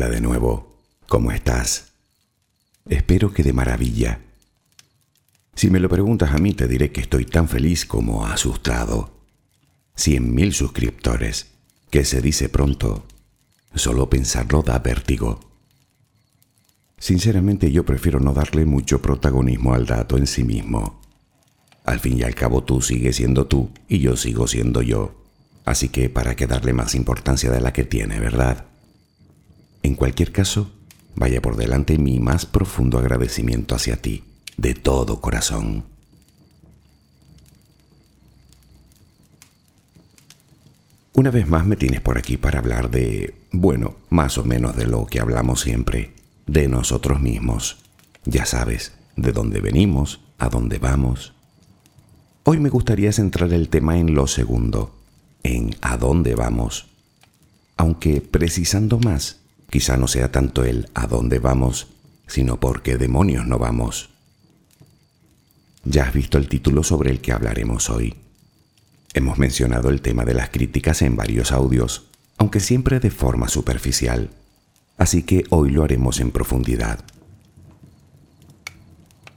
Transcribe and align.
Hola 0.00 0.08
de 0.08 0.22
nuevo. 0.22 0.78
¿Cómo 1.08 1.30
estás? 1.30 1.92
Espero 2.88 3.34
que 3.34 3.42
de 3.42 3.52
maravilla. 3.52 4.20
Si 5.54 5.68
me 5.68 5.78
lo 5.78 5.90
preguntas 5.90 6.30
a 6.30 6.38
mí, 6.38 6.54
te 6.54 6.66
diré 6.66 6.90
que 6.90 7.02
estoy 7.02 7.26
tan 7.26 7.50
feliz 7.50 7.84
como 7.84 8.24
asustado. 8.24 9.10
Cien 9.94 10.34
mil 10.34 10.54
suscriptores, 10.54 11.48
que 11.90 12.06
se 12.06 12.22
dice 12.22 12.48
pronto. 12.48 13.04
Solo 13.74 14.08
pensarlo 14.08 14.62
da 14.62 14.78
vértigo. 14.78 15.38
Sinceramente 16.96 17.70
yo 17.70 17.84
prefiero 17.84 18.20
no 18.20 18.32
darle 18.32 18.64
mucho 18.64 19.02
protagonismo 19.02 19.74
al 19.74 19.84
dato 19.84 20.16
en 20.16 20.26
sí 20.26 20.44
mismo. 20.44 21.02
Al 21.84 22.00
fin 22.00 22.16
y 22.16 22.22
al 22.22 22.34
cabo 22.34 22.64
tú 22.64 22.80
sigues 22.80 23.16
siendo 23.16 23.48
tú 23.48 23.70
y 23.86 23.98
yo 23.98 24.16
sigo 24.16 24.46
siendo 24.46 24.80
yo. 24.80 25.26
Así 25.66 25.90
que 25.90 26.08
para 26.08 26.36
qué 26.36 26.46
darle 26.46 26.72
más 26.72 26.94
importancia 26.94 27.50
de 27.50 27.60
la 27.60 27.74
que 27.74 27.84
tiene, 27.84 28.18
¿verdad? 28.18 28.69
En 29.82 29.94
cualquier 29.94 30.32
caso, 30.32 30.70
vaya 31.14 31.40
por 31.40 31.56
delante 31.56 31.98
mi 31.98 32.20
más 32.20 32.46
profundo 32.46 32.98
agradecimiento 32.98 33.74
hacia 33.74 33.96
ti, 33.96 34.24
de 34.56 34.74
todo 34.74 35.20
corazón. 35.20 35.84
Una 41.12 41.30
vez 41.30 41.48
más 41.48 41.66
me 41.66 41.76
tienes 41.76 42.00
por 42.00 42.18
aquí 42.18 42.36
para 42.36 42.60
hablar 42.60 42.90
de, 42.90 43.34
bueno, 43.52 43.96
más 44.08 44.38
o 44.38 44.44
menos 44.44 44.76
de 44.76 44.86
lo 44.86 45.06
que 45.06 45.20
hablamos 45.20 45.60
siempre, 45.60 46.14
de 46.46 46.68
nosotros 46.68 47.20
mismos. 47.20 47.78
Ya 48.24 48.46
sabes, 48.46 48.92
de 49.16 49.32
dónde 49.32 49.60
venimos, 49.60 50.20
a 50.38 50.48
dónde 50.48 50.78
vamos. 50.78 51.34
Hoy 52.44 52.58
me 52.58 52.70
gustaría 52.70 53.12
centrar 53.12 53.52
el 53.52 53.68
tema 53.68 53.98
en 53.98 54.14
lo 54.14 54.26
segundo, 54.26 54.94
en 55.42 55.76
a 55.82 55.96
dónde 55.96 56.34
vamos. 56.34 56.86
Aunque 57.76 58.20
precisando 58.20 58.98
más, 58.98 59.39
Quizá 59.70 59.96
no 59.96 60.08
sea 60.08 60.32
tanto 60.32 60.64
el 60.64 60.88
a 60.94 61.06
dónde 61.06 61.38
vamos, 61.38 61.88
sino 62.26 62.58
por 62.58 62.82
qué 62.82 62.98
demonios 62.98 63.46
no 63.46 63.58
vamos. 63.58 64.10
Ya 65.84 66.04
has 66.04 66.12
visto 66.12 66.38
el 66.38 66.48
título 66.48 66.82
sobre 66.82 67.10
el 67.10 67.20
que 67.20 67.32
hablaremos 67.32 67.88
hoy. 67.88 68.16
Hemos 69.14 69.38
mencionado 69.38 69.88
el 69.88 70.02
tema 70.02 70.24
de 70.24 70.34
las 70.34 70.50
críticas 70.50 71.02
en 71.02 71.16
varios 71.16 71.52
audios, 71.52 72.06
aunque 72.36 72.60
siempre 72.60 73.00
de 73.00 73.10
forma 73.10 73.48
superficial, 73.48 74.30
así 74.98 75.22
que 75.22 75.44
hoy 75.50 75.70
lo 75.70 75.84
haremos 75.84 76.20
en 76.20 76.30
profundidad. 76.30 77.04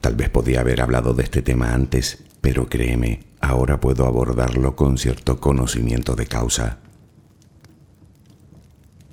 Tal 0.00 0.16
vez 0.16 0.30
podía 0.30 0.60
haber 0.60 0.80
hablado 0.80 1.14
de 1.14 1.22
este 1.22 1.42
tema 1.42 1.72
antes, 1.72 2.24
pero 2.40 2.68
créeme, 2.68 3.20
ahora 3.40 3.80
puedo 3.80 4.06
abordarlo 4.06 4.76
con 4.76 4.98
cierto 4.98 5.40
conocimiento 5.40 6.14
de 6.14 6.26
causa. 6.26 6.78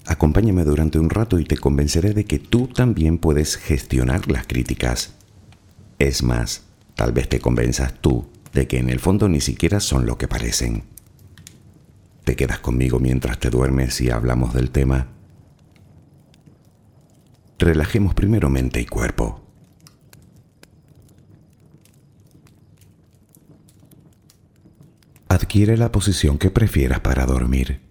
Acompáñame 0.06 0.64
durante 0.64 1.00
un 1.00 1.10
rato 1.10 1.40
y 1.40 1.46
te 1.46 1.58
convenceré 1.58 2.14
de 2.14 2.26
que 2.26 2.40
tú 2.40 2.68
también 2.68 3.18
puedes 3.18 3.56
gestionar 3.56 4.30
las 4.30 4.48
críticas. 4.48 5.14
Es 6.00 6.24
más, 6.24 6.64
tal 6.96 7.12
vez 7.12 7.30
te 7.30 7.40
convenzas 7.40 7.94
tú 8.02 8.28
de 8.54 8.68
que 8.68 8.80
en 8.80 8.90
el 8.90 9.00
fondo 9.00 9.30
ni 9.30 9.42
siquiera 9.42 9.80
son 9.80 10.06
lo 10.06 10.18
que 10.18 10.28
parecen. 10.28 10.84
¿Te 12.24 12.36
quedas 12.36 12.60
conmigo 12.60 13.00
mientras 13.00 13.40
te 13.40 13.50
duermes 13.50 14.02
y 14.02 14.10
hablamos 14.10 14.54
del 14.54 14.72
tema? 14.72 15.08
Relajemos 17.60 18.16
primero 18.16 18.50
mente 18.50 18.82
y 18.82 18.86
cuerpo. 18.86 19.40
Adquiere 25.30 25.78
la 25.78 25.92
posición 25.92 26.38
que 26.38 26.50
prefieras 26.50 27.00
para 27.00 27.26
dormir. 27.26 27.91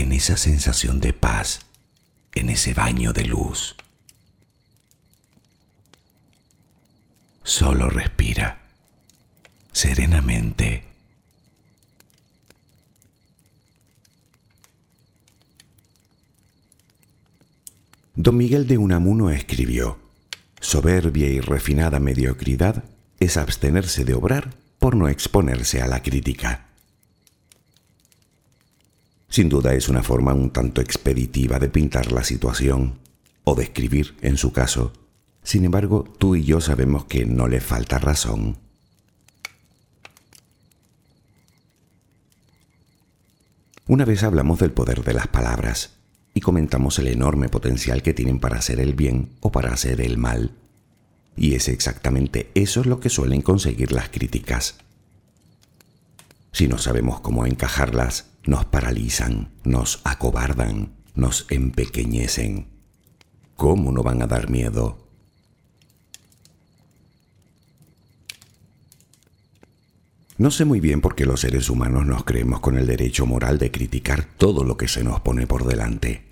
en 0.00 0.12
esa 0.12 0.36
sensación 0.36 1.00
de 1.00 1.12
paz, 1.12 1.60
en 2.32 2.50
ese 2.50 2.72
baño 2.72 3.12
de 3.12 3.24
luz. 3.24 3.74
Solo 7.42 7.90
respira 7.90 8.60
serenamente. 9.72 10.84
Don 18.14 18.36
Miguel 18.36 18.68
de 18.68 18.78
Unamuno 18.78 19.30
escribió, 19.30 19.98
Soberbia 20.60 21.28
y 21.28 21.40
refinada 21.40 21.98
mediocridad 21.98 22.84
es 23.18 23.36
abstenerse 23.36 24.04
de 24.04 24.14
obrar 24.14 24.54
por 24.78 24.94
no 24.94 25.08
exponerse 25.08 25.82
a 25.82 25.88
la 25.88 26.02
crítica. 26.04 26.67
Sin 29.28 29.48
duda 29.48 29.74
es 29.74 29.88
una 29.88 30.02
forma 30.02 30.32
un 30.32 30.50
tanto 30.50 30.80
expeditiva 30.80 31.58
de 31.58 31.68
pintar 31.68 32.12
la 32.12 32.24
situación, 32.24 32.98
o 33.44 33.54
de 33.54 33.64
escribir, 33.64 34.16
en 34.22 34.36
su 34.36 34.52
caso. 34.52 34.92
Sin 35.42 35.64
embargo, 35.64 36.04
tú 36.18 36.36
y 36.36 36.44
yo 36.44 36.60
sabemos 36.60 37.04
que 37.04 37.24
no 37.24 37.48
le 37.48 37.60
falta 37.60 37.98
razón. 37.98 38.58
Una 43.86 44.04
vez 44.04 44.22
hablamos 44.22 44.58
del 44.58 44.72
poder 44.72 45.02
de 45.02 45.14
las 45.14 45.28
palabras 45.28 45.92
y 46.34 46.40
comentamos 46.40 46.98
el 46.98 47.08
enorme 47.08 47.48
potencial 47.48 48.02
que 48.02 48.12
tienen 48.12 48.38
para 48.38 48.58
hacer 48.58 48.80
el 48.80 48.94
bien 48.94 49.30
o 49.40 49.50
para 49.50 49.72
hacer 49.72 50.02
el 50.02 50.18
mal. 50.18 50.52
Y 51.36 51.54
es 51.54 51.68
exactamente 51.68 52.50
eso 52.54 52.84
lo 52.84 53.00
que 53.00 53.08
suelen 53.08 53.40
conseguir 53.40 53.92
las 53.92 54.10
críticas. 54.10 54.76
Si 56.52 56.68
no 56.68 56.76
sabemos 56.76 57.20
cómo 57.20 57.46
encajarlas, 57.46 58.26
nos 58.48 58.64
paralizan, 58.64 59.50
nos 59.62 60.00
acobardan, 60.04 60.94
nos 61.14 61.44
empequeñecen. 61.50 62.66
¿Cómo 63.56 63.92
no 63.92 64.02
van 64.02 64.22
a 64.22 64.26
dar 64.26 64.48
miedo? 64.48 65.06
No 70.38 70.50
sé 70.50 70.64
muy 70.64 70.80
bien 70.80 71.02
por 71.02 71.14
qué 71.14 71.26
los 71.26 71.40
seres 71.40 71.68
humanos 71.68 72.06
nos 72.06 72.24
creemos 72.24 72.60
con 72.60 72.78
el 72.78 72.86
derecho 72.86 73.26
moral 73.26 73.58
de 73.58 73.70
criticar 73.70 74.24
todo 74.38 74.64
lo 74.64 74.78
que 74.78 74.88
se 74.88 75.04
nos 75.04 75.20
pone 75.20 75.46
por 75.46 75.66
delante, 75.66 76.24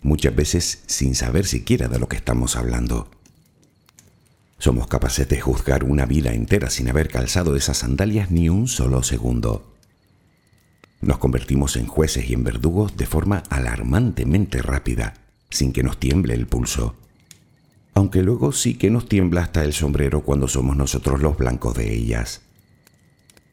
muchas 0.00 0.36
veces 0.36 0.84
sin 0.86 1.16
saber 1.16 1.44
siquiera 1.44 1.88
de 1.88 1.98
lo 1.98 2.08
que 2.08 2.16
estamos 2.16 2.54
hablando. 2.54 3.10
Somos 4.58 4.86
capaces 4.86 5.28
de 5.28 5.40
juzgar 5.40 5.82
una 5.82 6.06
vida 6.06 6.34
entera 6.34 6.70
sin 6.70 6.88
haber 6.88 7.08
calzado 7.08 7.56
esas 7.56 7.78
sandalias 7.78 8.30
ni 8.30 8.48
un 8.48 8.68
solo 8.68 9.02
segundo. 9.02 9.73
Nos 11.04 11.18
convertimos 11.18 11.76
en 11.76 11.86
jueces 11.86 12.30
y 12.30 12.32
en 12.32 12.44
verdugos 12.44 12.96
de 12.96 13.04
forma 13.04 13.42
alarmantemente 13.50 14.62
rápida, 14.62 15.12
sin 15.50 15.74
que 15.74 15.82
nos 15.82 16.00
tiemble 16.00 16.32
el 16.32 16.46
pulso. 16.46 16.96
Aunque 17.92 18.22
luego 18.22 18.52
sí 18.52 18.76
que 18.76 18.88
nos 18.88 19.06
tiembla 19.06 19.42
hasta 19.42 19.64
el 19.64 19.74
sombrero 19.74 20.22
cuando 20.22 20.48
somos 20.48 20.78
nosotros 20.78 21.20
los 21.20 21.36
blancos 21.36 21.74
de 21.76 21.92
ellas. 21.92 22.40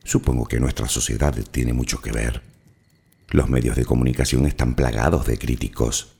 Supongo 0.05 0.45
que 0.45 0.61
nuestra 0.61 0.87
sociedad 0.87 1.35
tiene 1.51 1.73
mucho 1.73 2.01
que 2.01 2.13
ver. 2.13 2.41
Los 3.31 3.49
medios 3.49 3.75
de 3.75 3.83
comunicación 3.83 4.45
están 4.45 4.73
plagados 4.73 5.27
de 5.27 5.37
críticos. 5.37 6.13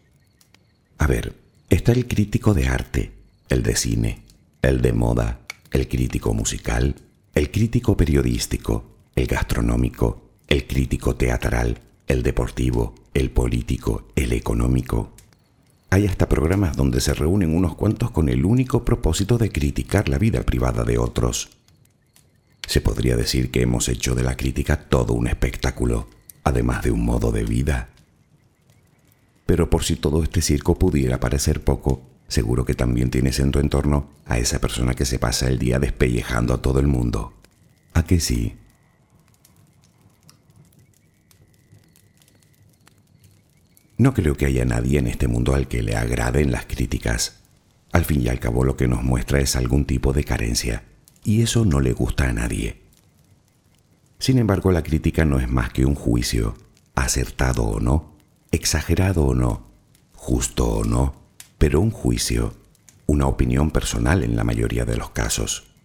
A 0.97 1.07
ver, 1.07 1.33
está 1.69 1.93
el 1.93 2.09
crítico 2.09 2.53
de 2.53 2.67
arte, 2.67 3.13
el 3.47 3.63
de 3.63 3.77
cine, 3.77 4.23
el 4.61 4.81
de 4.81 4.91
moda, 4.91 5.39
el 5.71 5.87
crítico 5.87 6.33
musical, 6.33 6.95
el 7.33 7.51
crítico 7.51 7.95
periodístico, 7.95 8.97
el 9.15 9.27
gastronómico, 9.27 10.30
el 10.51 10.67
crítico 10.67 11.15
teatral, 11.15 11.79
el 12.07 12.23
deportivo, 12.23 12.93
el 13.13 13.31
político, 13.31 14.09
el 14.17 14.33
económico. 14.33 15.13
Hay 15.89 16.07
hasta 16.07 16.27
programas 16.27 16.75
donde 16.75 16.99
se 16.99 17.13
reúnen 17.13 17.55
unos 17.55 17.75
cuantos 17.75 18.11
con 18.11 18.27
el 18.27 18.43
único 18.43 18.83
propósito 18.83 19.37
de 19.37 19.49
criticar 19.49 20.09
la 20.09 20.17
vida 20.17 20.43
privada 20.43 20.83
de 20.83 20.97
otros. 20.97 21.51
Se 22.67 22.81
podría 22.81 23.15
decir 23.15 23.49
que 23.49 23.61
hemos 23.61 23.87
hecho 23.87 24.13
de 24.13 24.23
la 24.23 24.35
crítica 24.35 24.89
todo 24.89 25.13
un 25.13 25.27
espectáculo, 25.27 26.09
además 26.43 26.83
de 26.83 26.91
un 26.91 27.05
modo 27.05 27.31
de 27.31 27.45
vida. 27.45 27.87
Pero 29.45 29.69
por 29.69 29.85
si 29.85 29.95
todo 29.95 30.21
este 30.21 30.41
circo 30.41 30.77
pudiera 30.77 31.21
parecer 31.21 31.63
poco, 31.63 32.01
seguro 32.27 32.65
que 32.65 32.73
también 32.73 33.09
tienes 33.09 33.39
en 33.39 33.51
tu 33.51 33.59
entorno 33.59 34.09
a 34.25 34.37
esa 34.37 34.59
persona 34.59 34.95
que 34.95 35.05
se 35.05 35.17
pasa 35.17 35.47
el 35.47 35.59
día 35.59 35.79
despellejando 35.79 36.53
a 36.53 36.61
todo 36.61 36.81
el 36.81 36.87
mundo. 36.87 37.31
¿A 37.93 38.03
que 38.03 38.19
sí? 38.19 38.57
No 44.01 44.15
creo 44.15 44.35
que 44.35 44.47
haya 44.47 44.65
nadie 44.65 44.97
en 44.97 45.05
este 45.05 45.27
mundo 45.27 45.53
al 45.53 45.67
que 45.67 45.83
le 45.83 45.95
agraden 45.95 46.51
las 46.51 46.65
críticas. 46.65 47.43
Al 47.91 48.03
fin 48.03 48.23
y 48.23 48.29
al 48.29 48.39
cabo 48.39 48.63
lo 48.63 48.75
que 48.75 48.87
nos 48.87 49.03
muestra 49.03 49.39
es 49.41 49.55
algún 49.55 49.85
tipo 49.85 50.11
de 50.11 50.23
carencia 50.23 50.85
y 51.23 51.43
eso 51.43 51.65
no 51.65 51.79
le 51.79 51.93
gusta 51.93 52.27
a 52.27 52.33
nadie. 52.33 52.81
Sin 54.17 54.39
embargo, 54.39 54.71
la 54.71 54.81
crítica 54.81 55.23
no 55.23 55.39
es 55.39 55.47
más 55.47 55.71
que 55.71 55.85
un 55.85 55.93
juicio, 55.93 56.55
acertado 56.95 57.63
o 57.63 57.79
no, 57.79 58.15
exagerado 58.49 59.23
o 59.23 59.35
no, 59.35 59.67
justo 60.13 60.67
o 60.67 60.83
no, 60.83 61.21
pero 61.59 61.79
un 61.79 61.91
juicio, 61.91 62.55
una 63.05 63.27
opinión 63.27 63.69
personal 63.69 64.23
en 64.23 64.35
la 64.35 64.43
mayoría 64.43 64.83
de 64.83 64.97
los 64.97 65.11
casos. 65.11 65.75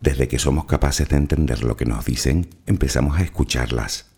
Desde 0.00 0.26
que 0.26 0.40
somos 0.40 0.64
capaces 0.64 1.08
de 1.08 1.18
entender 1.18 1.62
lo 1.62 1.76
que 1.76 1.86
nos 1.86 2.04
dicen, 2.04 2.48
empezamos 2.66 3.16
a 3.16 3.22
escucharlas, 3.22 4.11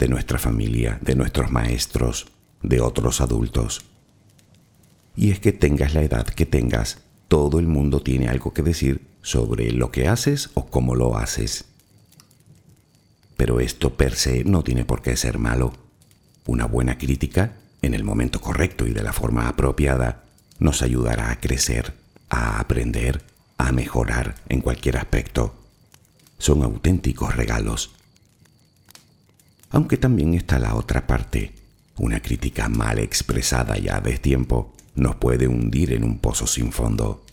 de 0.00 0.08
nuestra 0.08 0.38
familia, 0.38 0.98
de 1.02 1.14
nuestros 1.14 1.52
maestros, 1.52 2.26
de 2.62 2.80
otros 2.80 3.20
adultos. 3.20 3.82
Y 5.14 5.30
es 5.30 5.40
que 5.40 5.52
tengas 5.52 5.92
la 5.92 6.02
edad 6.02 6.26
que 6.26 6.46
tengas, 6.46 7.02
todo 7.28 7.58
el 7.60 7.68
mundo 7.68 8.00
tiene 8.00 8.28
algo 8.28 8.54
que 8.54 8.62
decir 8.62 9.06
sobre 9.20 9.70
lo 9.72 9.92
que 9.92 10.08
haces 10.08 10.50
o 10.54 10.66
cómo 10.66 10.94
lo 10.94 11.18
haces. 11.18 11.66
Pero 13.36 13.60
esto 13.60 13.94
per 13.96 14.14
se 14.14 14.42
no 14.44 14.64
tiene 14.64 14.86
por 14.86 15.02
qué 15.02 15.16
ser 15.18 15.38
malo. 15.38 15.74
Una 16.46 16.64
buena 16.64 16.96
crítica, 16.96 17.52
en 17.82 17.92
el 17.92 18.02
momento 18.02 18.40
correcto 18.40 18.86
y 18.86 18.92
de 18.92 19.02
la 19.02 19.12
forma 19.12 19.48
apropiada, 19.48 20.24
nos 20.58 20.80
ayudará 20.80 21.30
a 21.30 21.40
crecer, 21.40 21.92
a 22.30 22.58
aprender, 22.58 23.22
a 23.58 23.70
mejorar 23.72 24.36
en 24.48 24.62
cualquier 24.62 24.96
aspecto. 24.96 25.54
Son 26.38 26.62
auténticos 26.62 27.36
regalos. 27.36 27.99
Aunque 29.70 29.96
también 29.96 30.34
está 30.34 30.58
la 30.58 30.74
otra 30.74 31.06
parte. 31.06 31.54
Una 31.96 32.20
crítica 32.20 32.68
mal 32.68 32.98
expresada 32.98 33.78
ya 33.78 33.96
a 33.96 34.00
destiempo 34.00 34.74
nos 34.94 35.16
puede 35.16 35.46
hundir 35.46 35.92
en 35.92 36.04
un 36.04 36.18
pozo 36.18 36.46
sin 36.46 36.72
fondo. 36.72 37.24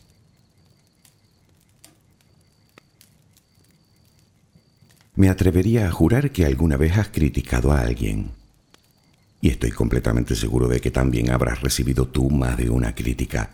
Me 5.15 5.29
atrevería 5.29 5.87
a 5.87 5.91
jurar 5.91 6.31
que 6.31 6.45
alguna 6.45 6.77
vez 6.77 6.95
has 6.95 7.09
criticado 7.09 7.71
a 7.71 7.81
alguien. 7.81 8.31
Y 9.41 9.49
estoy 9.49 9.71
completamente 9.71 10.35
seguro 10.35 10.67
de 10.67 10.79
que 10.79 10.91
también 10.91 11.31
habrás 11.31 11.61
recibido 11.61 12.07
tú 12.07 12.29
más 12.29 12.57
de 12.57 12.69
una 12.69 12.93
crítica. 12.93 13.51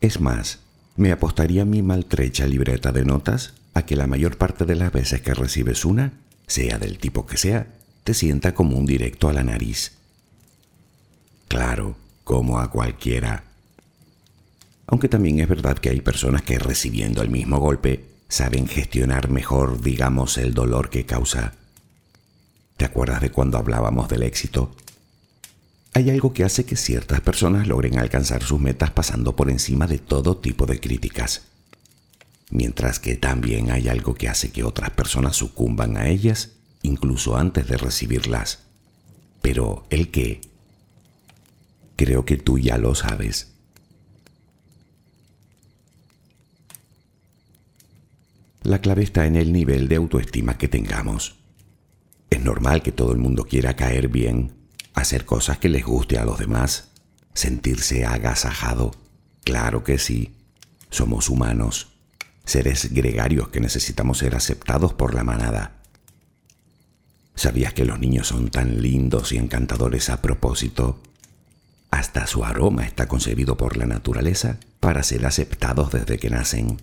Es 0.00 0.20
más, 0.20 0.60
me 0.96 1.12
apostaría 1.12 1.64
mi 1.64 1.82
maltrecha 1.82 2.46
libreta 2.46 2.92
de 2.92 3.04
notas 3.04 3.54
a 3.74 3.84
que 3.84 3.96
la 3.96 4.06
mayor 4.06 4.38
parte 4.38 4.64
de 4.64 4.74
las 4.74 4.92
veces 4.92 5.20
que 5.20 5.34
recibes 5.34 5.84
una, 5.84 6.12
sea 6.52 6.78
del 6.78 6.98
tipo 6.98 7.24
que 7.26 7.38
sea, 7.38 7.66
te 8.04 8.12
sienta 8.12 8.54
como 8.54 8.76
un 8.76 8.84
directo 8.84 9.28
a 9.28 9.32
la 9.32 9.42
nariz. 9.42 9.92
Claro, 11.48 11.96
como 12.24 12.58
a 12.58 12.70
cualquiera. 12.70 13.44
Aunque 14.86 15.08
también 15.08 15.40
es 15.40 15.48
verdad 15.48 15.78
que 15.78 15.88
hay 15.88 16.02
personas 16.02 16.42
que 16.42 16.58
recibiendo 16.58 17.22
el 17.22 17.30
mismo 17.30 17.58
golpe 17.58 18.04
saben 18.28 18.66
gestionar 18.66 19.30
mejor, 19.30 19.80
digamos, 19.80 20.36
el 20.36 20.52
dolor 20.52 20.90
que 20.90 21.06
causa. 21.06 21.54
¿Te 22.76 22.84
acuerdas 22.84 23.22
de 23.22 23.30
cuando 23.30 23.56
hablábamos 23.56 24.08
del 24.10 24.22
éxito? 24.22 24.74
Hay 25.94 26.10
algo 26.10 26.34
que 26.34 26.44
hace 26.44 26.64
que 26.64 26.76
ciertas 26.76 27.22
personas 27.22 27.66
logren 27.66 27.98
alcanzar 27.98 28.42
sus 28.42 28.60
metas 28.60 28.90
pasando 28.90 29.36
por 29.36 29.50
encima 29.50 29.86
de 29.86 29.98
todo 29.98 30.36
tipo 30.36 30.66
de 30.66 30.80
críticas, 30.80 31.42
mientras 32.52 33.00
que 33.00 33.16
también 33.16 33.70
hay 33.70 33.88
algo 33.88 34.14
que 34.14 34.28
hace 34.28 34.52
que 34.52 34.62
otras 34.62 34.90
personas 34.90 35.34
sucumban 35.36 35.96
a 35.96 36.08
ellas 36.08 36.52
incluso 36.82 37.36
antes 37.36 37.66
de 37.66 37.78
recibirlas. 37.78 38.64
Pero 39.40 39.86
el 39.88 40.10
qué? 40.10 40.40
Creo 41.96 42.24
que 42.24 42.36
tú 42.36 42.58
ya 42.58 42.76
lo 42.76 42.94
sabes. 42.94 43.52
La 48.62 48.80
clave 48.80 49.02
está 49.02 49.26
en 49.26 49.36
el 49.36 49.52
nivel 49.52 49.88
de 49.88 49.96
autoestima 49.96 50.58
que 50.58 50.68
tengamos. 50.68 51.36
Es 52.30 52.44
normal 52.44 52.82
que 52.82 52.92
todo 52.92 53.12
el 53.12 53.18
mundo 53.18 53.44
quiera 53.44 53.76
caer 53.76 54.08
bien, 54.08 54.52
hacer 54.94 55.24
cosas 55.24 55.58
que 55.58 55.68
les 55.68 55.84
guste 55.84 56.18
a 56.18 56.24
los 56.24 56.38
demás, 56.38 56.90
sentirse 57.34 58.04
agasajado. 58.04 58.92
Claro 59.42 59.84
que 59.84 59.98
sí, 59.98 60.34
somos 60.90 61.28
humanos, 61.28 61.91
seres 62.44 62.92
gregarios 62.92 63.48
que 63.48 63.60
necesitamos 63.60 64.18
ser 64.18 64.34
aceptados 64.34 64.94
por 64.94 65.14
la 65.14 65.24
manada. 65.24 65.72
¿Sabías 67.34 67.72
que 67.72 67.84
los 67.84 67.98
niños 67.98 68.28
son 68.28 68.50
tan 68.50 68.82
lindos 68.82 69.32
y 69.32 69.38
encantadores 69.38 70.10
a 70.10 70.20
propósito? 70.20 71.00
Hasta 71.90 72.26
su 72.26 72.44
aroma 72.44 72.84
está 72.84 73.06
concebido 73.06 73.56
por 73.56 73.76
la 73.76 73.86
naturaleza 73.86 74.58
para 74.80 75.02
ser 75.02 75.26
aceptados 75.26 75.92
desde 75.92 76.18
que 76.18 76.30
nacen. 76.30 76.78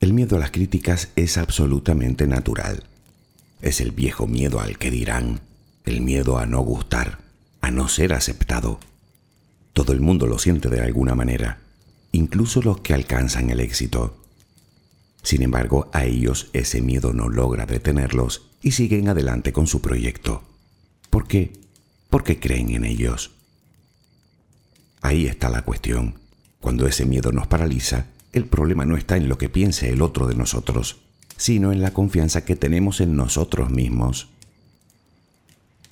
El 0.00 0.12
miedo 0.12 0.36
a 0.36 0.40
las 0.40 0.50
críticas 0.50 1.10
es 1.14 1.38
absolutamente 1.38 2.26
natural. 2.26 2.84
Es 3.60 3.80
el 3.80 3.92
viejo 3.92 4.26
miedo 4.26 4.60
al 4.60 4.76
que 4.76 4.90
dirán, 4.90 5.40
el 5.84 6.00
miedo 6.00 6.38
a 6.38 6.46
no 6.46 6.60
gustar, 6.60 7.18
a 7.60 7.70
no 7.70 7.88
ser 7.88 8.12
aceptado. 8.12 8.80
Todo 9.72 9.92
el 9.92 10.00
mundo 10.00 10.26
lo 10.26 10.38
siente 10.38 10.68
de 10.68 10.80
alguna 10.80 11.14
manera, 11.14 11.60
incluso 12.12 12.60
los 12.62 12.80
que 12.80 12.94
alcanzan 12.94 13.50
el 13.50 13.60
éxito. 13.60 14.22
Sin 15.22 15.42
embargo, 15.42 15.88
a 15.92 16.04
ellos 16.04 16.48
ese 16.52 16.82
miedo 16.82 17.12
no 17.12 17.28
logra 17.28 17.64
detenerlos 17.64 18.50
y 18.60 18.72
siguen 18.72 19.08
adelante 19.08 19.52
con 19.52 19.66
su 19.66 19.80
proyecto. 19.80 20.42
¿Por 21.10 21.26
qué? 21.26 21.52
Porque 22.10 22.38
creen 22.38 22.70
en 22.70 22.84
ellos. 22.84 23.32
Ahí 25.00 25.26
está 25.26 25.48
la 25.48 25.62
cuestión. 25.62 26.18
Cuando 26.60 26.86
ese 26.86 27.06
miedo 27.06 27.32
nos 27.32 27.46
paraliza, 27.46 28.06
el 28.32 28.46
problema 28.46 28.84
no 28.84 28.96
está 28.96 29.16
en 29.16 29.28
lo 29.28 29.38
que 29.38 29.48
piense 29.48 29.90
el 29.90 30.02
otro 30.02 30.26
de 30.26 30.34
nosotros, 30.34 31.00
sino 31.36 31.72
en 31.72 31.82
la 31.82 31.92
confianza 31.92 32.44
que 32.44 32.56
tenemos 32.56 33.00
en 33.00 33.16
nosotros 33.16 33.70
mismos. 33.70 34.28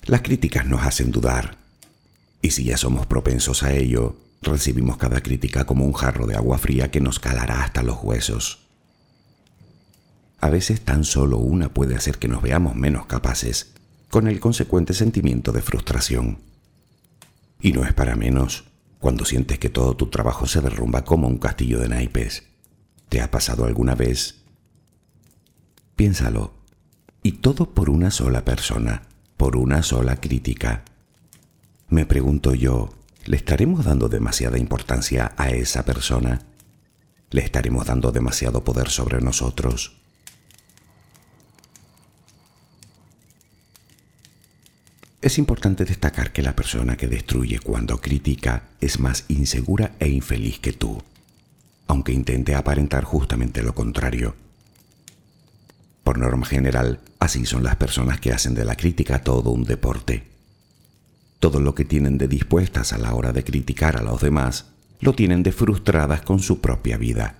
Las 0.05 0.21
críticas 0.21 0.65
nos 0.65 0.83
hacen 0.83 1.11
dudar, 1.11 1.57
y 2.41 2.51
si 2.51 2.63
ya 2.63 2.77
somos 2.77 3.05
propensos 3.05 3.63
a 3.63 3.73
ello, 3.73 4.17
recibimos 4.41 4.97
cada 4.97 5.21
crítica 5.21 5.65
como 5.65 5.85
un 5.85 5.93
jarro 5.93 6.25
de 6.25 6.35
agua 6.35 6.57
fría 6.57 6.89
que 6.89 7.01
nos 7.01 7.19
calará 7.19 7.63
hasta 7.63 7.83
los 7.83 7.99
huesos. 8.01 8.67
A 10.39 10.49
veces 10.49 10.81
tan 10.81 11.03
solo 11.03 11.37
una 11.37 11.69
puede 11.69 11.95
hacer 11.95 12.17
que 12.17 12.27
nos 12.27 12.41
veamos 12.41 12.75
menos 12.75 13.05
capaces, 13.05 13.73
con 14.09 14.27
el 14.27 14.39
consecuente 14.39 14.93
sentimiento 14.93 15.51
de 15.51 15.61
frustración. 15.61 16.39
Y 17.61 17.73
no 17.73 17.85
es 17.85 17.93
para 17.93 18.15
menos 18.15 18.65
cuando 18.99 19.23
sientes 19.23 19.59
que 19.59 19.69
todo 19.69 19.95
tu 19.95 20.07
trabajo 20.07 20.47
se 20.47 20.61
derrumba 20.61 21.05
como 21.05 21.27
un 21.27 21.37
castillo 21.37 21.79
de 21.79 21.89
naipes. 21.89 22.43
¿Te 23.09 23.21
ha 23.21 23.29
pasado 23.29 23.65
alguna 23.65 23.93
vez? 23.93 24.41
Piénsalo. 25.95 26.53
Y 27.23 27.33
todo 27.33 27.73
por 27.73 27.91
una 27.91 28.09
sola 28.09 28.43
persona, 28.43 29.03
por 29.37 29.57
una 29.57 29.83
sola 29.83 30.15
crítica. 30.15 30.83
Me 31.91 32.05
pregunto 32.05 32.55
yo, 32.55 32.89
¿le 33.25 33.35
estaremos 33.35 33.83
dando 33.83 34.07
demasiada 34.07 34.57
importancia 34.57 35.33
a 35.35 35.49
esa 35.49 35.83
persona? 35.83 36.39
¿Le 37.31 37.41
estaremos 37.41 37.85
dando 37.85 38.13
demasiado 38.13 38.63
poder 38.63 38.87
sobre 38.87 39.19
nosotros? 39.19 39.97
Es 45.21 45.37
importante 45.37 45.83
destacar 45.83 46.31
que 46.31 46.41
la 46.41 46.55
persona 46.55 46.95
que 46.95 47.09
destruye 47.09 47.59
cuando 47.59 47.99
critica 47.99 48.69
es 48.79 48.97
más 48.97 49.25
insegura 49.27 49.91
e 49.99 50.07
infeliz 50.07 50.59
que 50.59 50.71
tú, 50.71 51.03
aunque 51.87 52.13
intente 52.13 52.55
aparentar 52.55 53.03
justamente 53.03 53.63
lo 53.63 53.75
contrario. 53.75 54.33
Por 56.05 56.17
norma 56.17 56.45
general, 56.45 57.01
así 57.19 57.45
son 57.45 57.63
las 57.65 57.75
personas 57.75 58.21
que 58.21 58.31
hacen 58.31 58.53
de 58.53 58.63
la 58.63 58.77
crítica 58.77 59.21
todo 59.21 59.51
un 59.51 59.65
deporte. 59.65 60.30
Todo 61.41 61.59
lo 61.59 61.73
que 61.73 61.85
tienen 61.85 62.19
de 62.19 62.27
dispuestas 62.27 62.93
a 62.93 62.99
la 62.99 63.15
hora 63.15 63.33
de 63.33 63.43
criticar 63.43 63.97
a 63.97 64.03
los 64.03 64.21
demás, 64.21 64.67
lo 64.99 65.13
tienen 65.13 65.41
de 65.41 65.51
frustradas 65.51 66.21
con 66.21 66.37
su 66.37 66.61
propia 66.61 66.97
vida. 66.97 67.37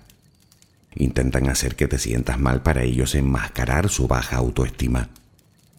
Intentan 0.96 1.48
hacer 1.48 1.76
que 1.76 1.86
te 1.86 2.00
sientas 2.00 2.40
mal 2.40 2.62
para 2.62 2.82
ellos 2.82 3.14
enmascarar 3.14 3.88
su 3.88 4.08
baja 4.08 4.38
autoestima. 4.38 5.10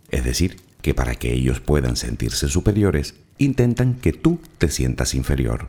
Es 0.10 0.24
decir, 0.24 0.62
que 0.82 0.94
para 0.94 1.16
que 1.16 1.34
ellos 1.34 1.60
puedan 1.60 1.98
sentirse 1.98 2.48
superiores, 2.48 3.16
intentan 3.40 3.96
que 3.96 4.14
tú 4.14 4.40
te 4.58 4.70
sientas 4.70 5.16
inferior. 5.16 5.68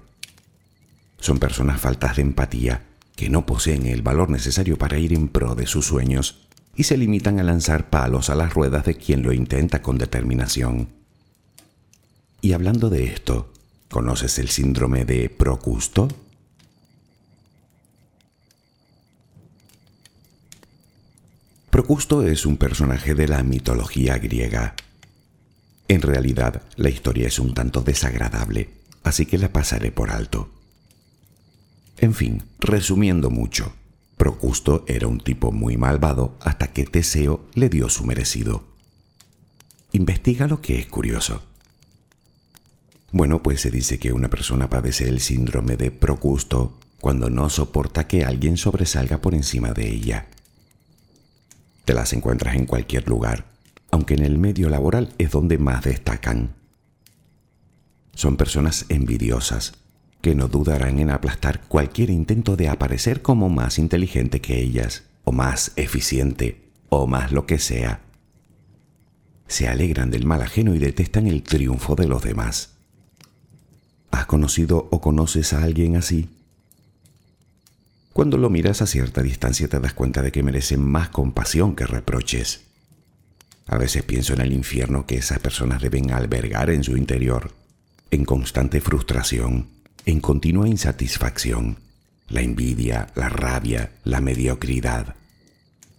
Son 1.19 1.41
personas 1.41 1.81
faltas 1.81 2.15
de 2.15 2.23
empatía, 2.23 2.83
que 3.17 3.31
no 3.31 3.47
poseen 3.47 3.87
el 3.87 4.03
valor 4.03 4.31
necesario 4.31 4.79
para 4.79 5.01
ir 5.01 5.13
en 5.13 5.27
pro 5.27 5.57
de 5.57 5.67
sus 5.67 5.87
sueños 5.87 6.47
y 6.77 6.85
se 6.85 6.97
limitan 6.97 7.41
a 7.41 7.43
lanzar 7.43 7.91
palos 7.91 8.31
a 8.31 8.37
las 8.37 8.55
ruedas 8.55 8.85
de 8.85 8.95
quien 8.95 9.25
lo 9.25 9.33
intenta 9.33 9.83
con 9.83 9.99
determinación. 9.99 11.04
Y 12.45 12.53
hablando 12.53 12.91
de 12.91 13.05
esto, 13.05 13.51
¿conoces 13.89 14.39
el 14.39 14.51
síndrome 14.51 15.07
de 15.07 15.31
Procusto? 15.31 16.09
Procusto 21.71 22.21
es 22.21 22.45
un 22.45 22.59
personaje 22.59 23.15
de 23.15 23.29
la 23.29 23.43
mitología 23.43 24.19
griega 24.19 24.75
en 25.89 26.03
realidad, 26.03 26.61
la 26.77 26.91
historia 26.91 27.29
es 27.29 27.39
un 27.39 27.55
tanto 27.55 27.81
desagradable, 27.81 28.69
así 29.05 29.25
que 29.25 29.39
la 29.39 29.51
pasaré 29.51 29.91
por 29.91 30.11
alto. 30.11 30.51
En 31.97 32.13
fin, 32.13 32.43
resumiendo 32.59 33.31
mucho, 33.31 33.73
Procusto 34.19 34.85
era 34.87 35.07
un 35.07 35.21
tipo 35.21 35.51
muy 35.51 35.79
malvado 35.79 36.37
hasta 36.41 36.75
que 36.75 36.85
Teseo 36.85 37.47
le 37.55 37.71
dio 37.71 37.89
su 37.89 38.05
merecido. 38.05 38.65
Investiga 39.93 40.47
lo 40.47 40.61
que 40.61 40.79
es 40.79 40.87
curioso. 40.87 41.43
Bueno, 43.15 43.45
pues 43.45 43.61
se 43.61 43.71
dice 43.71 44.01
que 44.01 44.13
una 44.13 44.29
persona 44.29 44.69
padece 44.69 45.09
el 45.09 45.21
síndrome 45.21 45.77
de 45.77 45.93
Procusto 45.93 46.81
cuando 47.01 47.31
no 47.31 47.49
soporta 47.49 48.09
que 48.09 48.25
alguien 48.25 48.57
sobresalga 48.57 49.21
por 49.21 49.37
encima 49.37 49.73
de 49.73 49.89
ella. 49.89 50.27
Te 51.85 51.95
las 51.95 52.13
encuentras 52.13 52.57
en 52.57 52.67
cualquier 52.67 53.07
lugar, 53.07 53.45
aunque 53.93 54.15
en 54.15 54.25
el 54.25 54.37
medio 54.39 54.69
laboral 54.69 55.15
es 55.19 55.31
donde 55.31 55.59
más 55.59 55.85
destacan. 55.85 56.57
Son 58.17 58.37
personas 58.37 58.85
envidiosas, 58.89 59.75
que 60.21 60.35
no 60.35 60.49
dudarán 60.49 60.99
en 60.99 61.11
aplastar 61.11 61.61
cualquier 61.69 62.11
intento 62.11 62.57
de 62.57 62.69
aparecer 62.69 63.23
como 63.23 63.49
más 63.49 63.79
inteligente 63.79 64.41
que 64.41 64.59
ellas, 64.59 65.05
o 65.23 65.31
más 65.31 65.71
eficiente, 65.77 66.65
o 66.89 67.07
más 67.07 67.31
lo 67.31 67.47
que 67.47 67.61
sea. 67.61 68.01
Se 69.47 69.69
alegran 69.69 70.11
del 70.11 70.27
mal 70.27 70.43
ajeno 70.43 70.75
y 70.75 70.81
detestan 70.81 71.29
el 71.29 71.45
triunfo 71.45 71.95
de 71.95 72.09
los 72.09 72.21
demás. 72.25 72.74
¿Has 74.15 74.27
conocido 74.27 74.87
o 74.93 75.01
conoces 75.01 75.53
a 75.55 75.65
alguien 75.65 75.97
así? 75.97 76.29
Cuando 78.13 78.39
lo 78.39 78.49
miras 78.49 78.81
a 78.81 78.87
cierta 78.87 79.23
distancia 79.23 79.67
te 79.67 79.81
das 79.81 79.93
cuenta 79.93 80.23
de 80.23 80.31
que 80.31 80.45
merecen 80.45 80.81
más 80.81 81.09
compasión 81.09 81.75
que 81.75 81.85
reproches. 81.85 82.61
A 83.67 83.77
veces 83.77 84.05
pienso 84.05 84.33
en 84.33 84.43
el 84.43 84.53
infierno 84.53 85.05
que 85.05 85.17
esas 85.17 85.41
personas 85.41 85.83
deben 85.83 86.13
albergar 86.13 86.71
en 86.71 86.85
su 86.85 86.97
interior, 86.97 87.51
en 88.13 88.25
constante 88.25 88.81
frustración, 88.81 89.67
en 90.07 90.21
continua 90.21 90.69
insatisfacción, 90.69 91.81
la 92.29 92.43
envidia, 92.43 93.09
la 93.17 93.29
rabia, 93.29 93.95
la 94.05 94.21
mediocridad. 94.21 95.17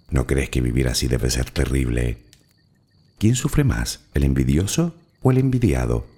¿No 0.10 0.25
crees 0.25 0.49
que 0.49 0.62
vivir 0.62 0.88
así 0.88 1.10
debe 1.10 1.30
ser 1.30 1.51
terrible? 1.51 2.19
¿Quién 3.17 3.36
sufre 3.36 3.65
más, 3.65 4.06
el 4.13 4.23
envidioso 4.23 4.95
o 5.21 5.32
el 5.32 5.38
envidiado? 5.38 6.14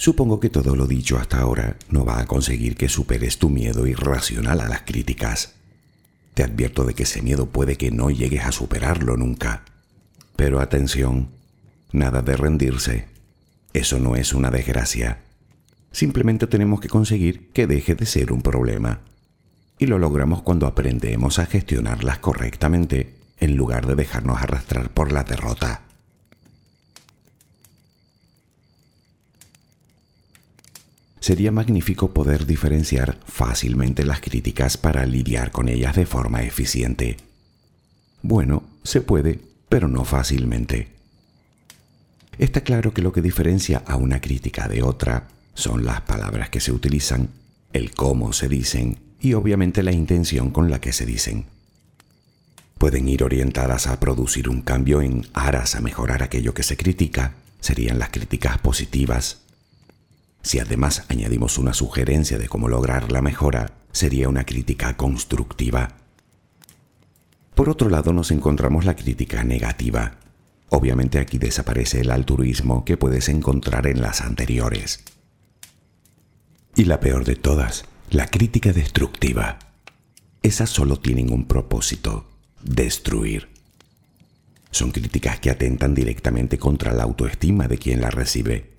Supongo 0.00 0.40
que 0.40 0.48
todo 0.48 0.76
lo 0.76 0.86
dicho 0.86 1.18
hasta 1.18 1.38
ahora 1.42 1.76
no 1.90 2.06
va 2.06 2.20
a 2.20 2.26
conseguir 2.26 2.74
que 2.74 2.88
superes 2.88 3.36
tu 3.36 3.50
miedo 3.50 3.86
irracional 3.86 4.62
a 4.62 4.66
las 4.66 4.80
críticas. 4.80 5.56
Te 6.32 6.42
advierto 6.42 6.84
de 6.86 6.94
que 6.94 7.02
ese 7.02 7.20
miedo 7.20 7.50
puede 7.50 7.76
que 7.76 7.90
no 7.90 8.08
llegues 8.08 8.46
a 8.46 8.50
superarlo 8.50 9.18
nunca. 9.18 9.62
Pero 10.36 10.60
atención, 10.60 11.28
nada 11.92 12.22
de 12.22 12.34
rendirse. 12.34 13.08
Eso 13.74 13.98
no 13.98 14.16
es 14.16 14.32
una 14.32 14.50
desgracia. 14.50 15.20
Simplemente 15.92 16.46
tenemos 16.46 16.80
que 16.80 16.88
conseguir 16.88 17.50
que 17.52 17.66
deje 17.66 17.94
de 17.94 18.06
ser 18.06 18.32
un 18.32 18.40
problema. 18.40 19.00
Y 19.78 19.84
lo 19.84 19.98
logramos 19.98 20.40
cuando 20.40 20.66
aprendemos 20.66 21.38
a 21.38 21.44
gestionarlas 21.44 22.20
correctamente 22.20 23.16
en 23.38 23.54
lugar 23.54 23.86
de 23.86 23.96
dejarnos 23.96 24.40
arrastrar 24.40 24.88
por 24.88 25.12
la 25.12 25.24
derrota. 25.24 25.89
Sería 31.20 31.52
magnífico 31.52 32.12
poder 32.12 32.46
diferenciar 32.46 33.18
fácilmente 33.26 34.04
las 34.04 34.20
críticas 34.20 34.78
para 34.78 35.04
lidiar 35.04 35.50
con 35.50 35.68
ellas 35.68 35.94
de 35.94 36.06
forma 36.06 36.42
eficiente. 36.42 37.18
Bueno, 38.22 38.64
se 38.82 39.02
puede, 39.02 39.38
pero 39.68 39.86
no 39.86 40.04
fácilmente. 40.04 40.88
Está 42.38 42.62
claro 42.62 42.94
que 42.94 43.02
lo 43.02 43.12
que 43.12 43.20
diferencia 43.20 43.82
a 43.86 43.96
una 43.96 44.20
crítica 44.22 44.66
de 44.66 44.82
otra 44.82 45.28
son 45.52 45.84
las 45.84 46.00
palabras 46.00 46.48
que 46.48 46.60
se 46.60 46.72
utilizan, 46.72 47.28
el 47.74 47.92
cómo 47.92 48.32
se 48.32 48.48
dicen 48.48 48.98
y 49.20 49.34
obviamente 49.34 49.82
la 49.82 49.92
intención 49.92 50.50
con 50.50 50.70
la 50.70 50.80
que 50.80 50.94
se 50.94 51.04
dicen. 51.04 51.44
Pueden 52.78 53.08
ir 53.10 53.22
orientadas 53.22 53.86
a 53.86 54.00
producir 54.00 54.48
un 54.48 54.62
cambio 54.62 55.02
en 55.02 55.26
aras 55.34 55.74
a 55.74 55.82
mejorar 55.82 56.22
aquello 56.22 56.54
que 56.54 56.62
se 56.62 56.78
critica, 56.78 57.34
serían 57.60 57.98
las 57.98 58.08
críticas 58.08 58.56
positivas, 58.56 59.39
si 60.42 60.58
además 60.58 61.04
añadimos 61.08 61.58
una 61.58 61.74
sugerencia 61.74 62.38
de 62.38 62.48
cómo 62.48 62.68
lograr 62.68 63.12
la 63.12 63.22
mejora, 63.22 63.72
sería 63.92 64.28
una 64.28 64.44
crítica 64.44 64.96
constructiva. 64.96 65.96
Por 67.54 67.68
otro 67.68 67.90
lado 67.90 68.12
nos 68.12 68.30
encontramos 68.30 68.84
la 68.84 68.96
crítica 68.96 69.44
negativa. 69.44 70.18
Obviamente 70.70 71.18
aquí 71.18 71.38
desaparece 71.38 72.00
el 72.00 72.10
altruismo 72.10 72.84
que 72.84 72.96
puedes 72.96 73.28
encontrar 73.28 73.86
en 73.86 74.00
las 74.00 74.22
anteriores. 74.22 75.04
Y 76.74 76.84
la 76.84 77.00
peor 77.00 77.24
de 77.24 77.36
todas, 77.36 77.84
la 78.10 78.28
crítica 78.28 78.72
destructiva. 78.72 79.58
Esas 80.42 80.70
solo 80.70 80.96
tienen 80.98 81.32
un 81.32 81.46
propósito, 81.46 82.30
destruir. 82.62 83.48
Son 84.70 84.92
críticas 84.92 85.40
que 85.40 85.50
atentan 85.50 85.94
directamente 85.94 86.56
contra 86.56 86.94
la 86.94 87.02
autoestima 87.02 87.68
de 87.68 87.76
quien 87.76 88.00
la 88.00 88.10
recibe 88.10 88.69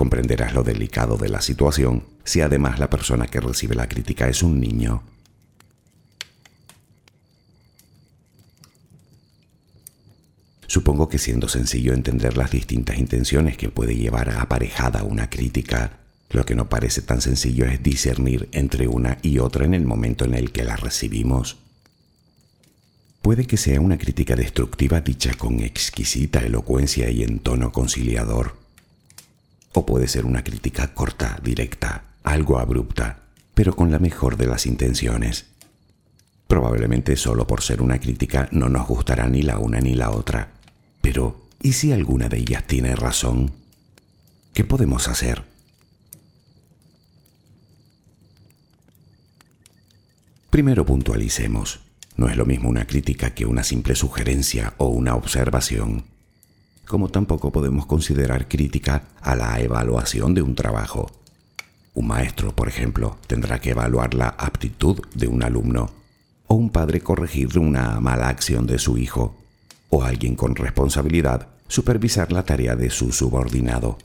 Comprenderás 0.00 0.54
lo 0.54 0.62
delicado 0.62 1.18
de 1.18 1.28
la 1.28 1.42
situación 1.42 2.04
si 2.24 2.40
además 2.40 2.78
la 2.78 2.88
persona 2.88 3.26
que 3.26 3.38
recibe 3.38 3.74
la 3.74 3.86
crítica 3.86 4.30
es 4.30 4.42
un 4.42 4.58
niño. 4.58 5.02
Supongo 10.66 11.10
que 11.10 11.18
siendo 11.18 11.48
sencillo 11.48 11.92
entender 11.92 12.38
las 12.38 12.50
distintas 12.50 12.96
intenciones 12.96 13.58
que 13.58 13.68
puede 13.68 13.94
llevar 13.94 14.30
aparejada 14.30 15.02
una 15.02 15.28
crítica, 15.28 15.98
lo 16.30 16.46
que 16.46 16.54
no 16.54 16.70
parece 16.70 17.02
tan 17.02 17.20
sencillo 17.20 17.66
es 17.66 17.82
discernir 17.82 18.48
entre 18.52 18.88
una 18.88 19.18
y 19.20 19.38
otra 19.38 19.66
en 19.66 19.74
el 19.74 19.84
momento 19.84 20.24
en 20.24 20.32
el 20.32 20.50
que 20.50 20.64
la 20.64 20.76
recibimos. 20.76 21.58
Puede 23.20 23.46
que 23.46 23.58
sea 23.58 23.82
una 23.82 23.98
crítica 23.98 24.34
destructiva 24.34 25.02
dicha 25.02 25.34
con 25.34 25.60
exquisita 25.60 26.40
elocuencia 26.40 27.10
y 27.10 27.22
en 27.22 27.40
tono 27.40 27.70
conciliador 27.70 28.59
o 29.72 29.86
puede 29.86 30.08
ser 30.08 30.26
una 30.26 30.42
crítica 30.42 30.94
corta, 30.94 31.38
directa, 31.42 32.04
algo 32.22 32.58
abrupta, 32.58 33.20
pero 33.54 33.76
con 33.76 33.90
la 33.90 33.98
mejor 33.98 34.36
de 34.36 34.46
las 34.46 34.66
intenciones. 34.66 35.46
Probablemente 36.46 37.16
solo 37.16 37.46
por 37.46 37.62
ser 37.62 37.80
una 37.80 38.00
crítica 38.00 38.48
no 38.50 38.68
nos 38.68 38.88
gustará 38.88 39.28
ni 39.28 39.42
la 39.42 39.58
una 39.58 39.80
ni 39.80 39.94
la 39.94 40.10
otra. 40.10 40.48
Pero, 41.00 41.46
¿y 41.62 41.74
si 41.74 41.92
alguna 41.92 42.28
de 42.28 42.38
ellas 42.38 42.66
tiene 42.66 42.96
razón? 42.96 43.52
¿Qué 44.52 44.64
podemos 44.64 45.06
hacer? 45.06 45.44
Primero 50.50 50.84
puntualicemos. 50.84 51.80
No 52.16 52.28
es 52.28 52.36
lo 52.36 52.44
mismo 52.44 52.68
una 52.68 52.86
crítica 52.86 53.32
que 53.32 53.46
una 53.46 53.62
simple 53.62 53.94
sugerencia 53.94 54.74
o 54.78 54.88
una 54.88 55.14
observación 55.14 56.04
como 56.90 57.08
tampoco 57.08 57.52
podemos 57.52 57.86
considerar 57.86 58.48
crítica 58.48 59.04
a 59.22 59.36
la 59.36 59.60
evaluación 59.60 60.34
de 60.34 60.42
un 60.42 60.56
trabajo. 60.56 61.08
Un 61.94 62.08
maestro, 62.08 62.54
por 62.54 62.66
ejemplo, 62.66 63.16
tendrá 63.28 63.60
que 63.60 63.70
evaluar 63.70 64.12
la 64.12 64.30
aptitud 64.30 65.00
de 65.14 65.28
un 65.28 65.44
alumno, 65.44 65.92
o 66.48 66.56
un 66.56 66.70
padre 66.70 67.00
corregir 67.00 67.56
una 67.60 68.00
mala 68.00 68.28
acción 68.28 68.66
de 68.66 68.80
su 68.80 68.98
hijo, 68.98 69.36
o 69.88 70.02
alguien 70.02 70.34
con 70.34 70.56
responsabilidad 70.56 71.46
supervisar 71.68 72.32
la 72.32 72.42
tarea 72.42 72.74
de 72.74 72.90
su 72.90 73.12
subordinado. 73.12 73.96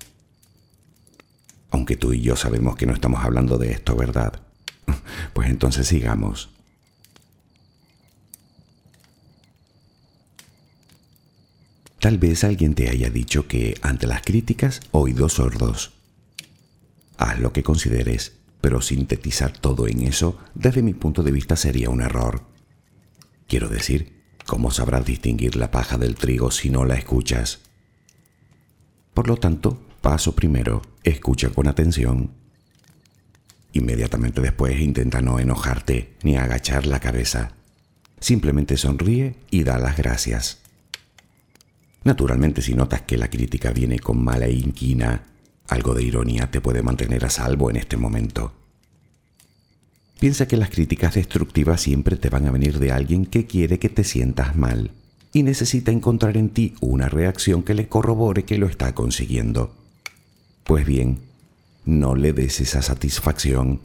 Aunque 1.71 1.98
tú 1.98 2.13
y 2.13 2.21
yo 2.21 2.36
sabemos 2.36 2.76
que 2.76 2.86
no 2.86 2.93
estamos 2.93 3.26
hablando 3.26 3.58
de 3.58 3.71
esto, 3.71 3.95
¿verdad? 3.95 4.41
Pues 5.34 5.50
entonces 5.50 5.88
sigamos. 5.88 6.54
Tal 12.05 12.19
vez 12.19 12.43
alguien 12.43 12.75
te 12.75 12.87
haya 12.91 13.09
dicho 13.09 13.47
que 13.47 13.79
ante 13.81 14.05
las 14.05 14.21
críticas, 14.21 14.79
oídos 14.91 15.33
sordos. 15.33 15.93
Haz 17.17 17.39
lo 17.39 17.51
que 17.51 17.63
consideres, 17.63 18.33
pero 18.61 18.79
sintetizar 18.79 19.57
todo 19.57 19.87
en 19.87 20.03
eso, 20.03 20.37
desde 20.53 20.83
mi 20.83 20.93
punto 20.93 21.23
de 21.23 21.31
vista, 21.31 21.55
sería 21.55 21.89
un 21.89 22.03
error. 22.03 22.43
Quiero 23.47 23.69
decir, 23.69 24.21
¿cómo 24.45 24.69
sabrás 24.69 25.03
distinguir 25.03 25.55
la 25.55 25.71
paja 25.71 25.97
del 25.97 26.13
trigo 26.13 26.51
si 26.51 26.69
no 26.69 26.85
la 26.85 26.93
escuchas? 26.93 27.61
Por 29.15 29.27
lo 29.27 29.37
tanto, 29.37 29.81
paso 30.01 30.35
primero, 30.35 30.83
escucha 31.03 31.49
con 31.49 31.67
atención. 31.67 32.29
Inmediatamente 33.73 34.41
después 34.41 34.79
intenta 34.79 35.21
no 35.21 35.39
enojarte 35.39 36.13
ni 36.21 36.37
agachar 36.37 36.85
la 36.85 36.99
cabeza. 36.99 37.53
Simplemente 38.19 38.77
sonríe 38.77 39.37
y 39.49 39.63
da 39.63 39.79
las 39.79 39.97
gracias. 39.97 40.64
Naturalmente, 42.05 42.61
si 42.61 42.75
notas 42.75 43.01
que 43.01 43.17
la 43.17 43.31
crítica 43.31 43.71
viene 43.71 43.97
con 43.97 44.23
mala 44.23 44.47
inquina, 44.47 45.23
algo 45.67 45.95
de 45.95 46.03
ironía 46.03 46.51
te 46.51 46.61
puede 46.61 46.83
mantener 46.83 47.25
a 47.25 47.31
salvo 47.31 47.71
en 47.71 47.77
este 47.77 47.97
momento. 47.97 48.53
Piensa 50.19 50.47
que 50.47 50.55
las 50.55 50.69
críticas 50.69 51.15
destructivas 51.15 51.81
siempre 51.81 52.15
te 52.15 52.29
van 52.29 52.45
a 52.45 52.51
venir 52.51 52.77
de 52.77 52.91
alguien 52.91 53.25
que 53.25 53.47
quiere 53.47 53.79
que 53.79 53.89
te 53.89 54.03
sientas 54.03 54.55
mal 54.55 54.91
y 55.33 55.41
necesita 55.41 55.91
encontrar 55.91 56.37
en 56.37 56.49
ti 56.49 56.75
una 56.79 57.09
reacción 57.09 57.63
que 57.63 57.73
le 57.73 57.89
corrobore 57.89 58.45
que 58.45 58.59
lo 58.59 58.67
está 58.67 58.93
consiguiendo. 58.93 59.73
Pues 60.63 60.85
bien, 60.85 61.21
no 61.85 62.13
le 62.13 62.33
des 62.33 62.61
esa 62.61 62.83
satisfacción. 62.83 63.81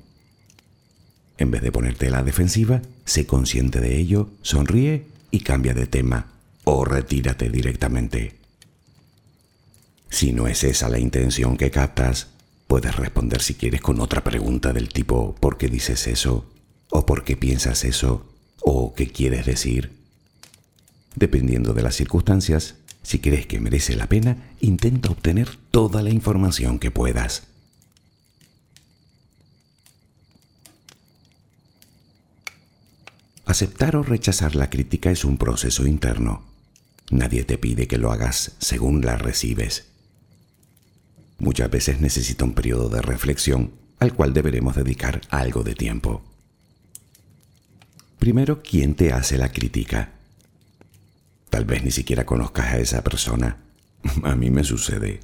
En 1.39 1.51
vez 1.51 1.63
de 1.63 1.73
ponerte 1.73 2.09
a 2.09 2.11
la 2.11 2.23
defensiva, 2.23 2.83
sé 3.07 3.27
consciente 3.27 3.81
de 3.81 3.97
ello, 3.99 4.29
sonríe 4.43 5.07
y 5.31 5.41
cambia 5.41 5.73
de 5.73 5.87
tema 5.87 6.27
o 6.65 6.85
retírate 6.85 7.49
directamente. 7.51 8.37
Si 10.11 10.33
no 10.33 10.49
es 10.49 10.65
esa 10.65 10.89
la 10.89 10.99
intención 10.99 11.57
que 11.57 11.71
captas, 11.71 12.29
puedes 12.67 12.95
responder 12.97 13.43
si 13.43 13.55
quieres 13.55 13.81
con 13.81 14.01
otra 14.01 14.23
pregunta 14.25 14.73
del 14.73 14.89
tipo 14.89 15.35
¿por 15.37 15.57
qué 15.57 15.69
dices 15.69 16.07
eso? 16.07 16.51
¿O 16.91 17.07
por 17.07 17.25
qué 17.25 17.37
piensas 17.37 17.85
eso? 17.85 18.27
¿O 18.61 18.95
qué 18.95 19.09
quieres 19.09 19.47
decir? 19.47 19.93
Dependiendo 21.15 21.75
de 21.75 21.83
las 21.83 21.95
circunstancias, 21.95 22.77
si 23.03 23.19
crees 23.19 23.47
que 23.47 23.61
merece 23.61 23.97
la 23.97 24.09
pena, 24.09 24.37
intenta 24.61 25.11
obtener 25.11 25.57
toda 25.71 26.03
la 26.03 26.11
información 26.11 26.79
que 26.79 26.91
puedas. 26.91 27.45
Aceptar 33.51 33.97
o 33.97 34.05
rechazar 34.05 34.55
la 34.55 34.71
crítica 34.71 35.11
es 35.11 35.25
un 35.25 35.37
proceso 35.37 35.85
interno. 35.85 36.45
Nadie 37.11 37.43
te 37.43 37.59
pide 37.59 37.89
que 37.89 37.99
lo 37.99 38.13
hagas 38.13 38.53
según 38.61 39.05
la 39.05 39.17
recibes. 39.17 39.89
Muchas 41.41 41.69
veces 41.69 42.01
necesita 42.01 42.45
un 42.45 42.55
periodo 42.55 42.89
de 42.89 43.03
reflexión 43.03 43.73
al 43.99 44.15
cual 44.15 44.35
deberemos 44.35 44.77
dedicar 44.77 45.23
algo 45.31 45.65
de 45.65 45.75
tiempo. 45.75 46.23
Primero, 48.21 48.63
¿quién 48.63 48.95
te 48.95 49.13
hace 49.13 49.37
la 49.37 49.51
crítica? 49.51 50.13
Tal 51.49 51.65
vez 51.65 51.83
ni 51.83 51.91
siquiera 51.91 52.25
conozcas 52.25 52.67
a 52.67 52.79
esa 52.79 53.03
persona. 53.03 53.57
A 54.23 54.37
mí 54.37 54.51
me 54.51 54.63
sucede. 54.63 55.19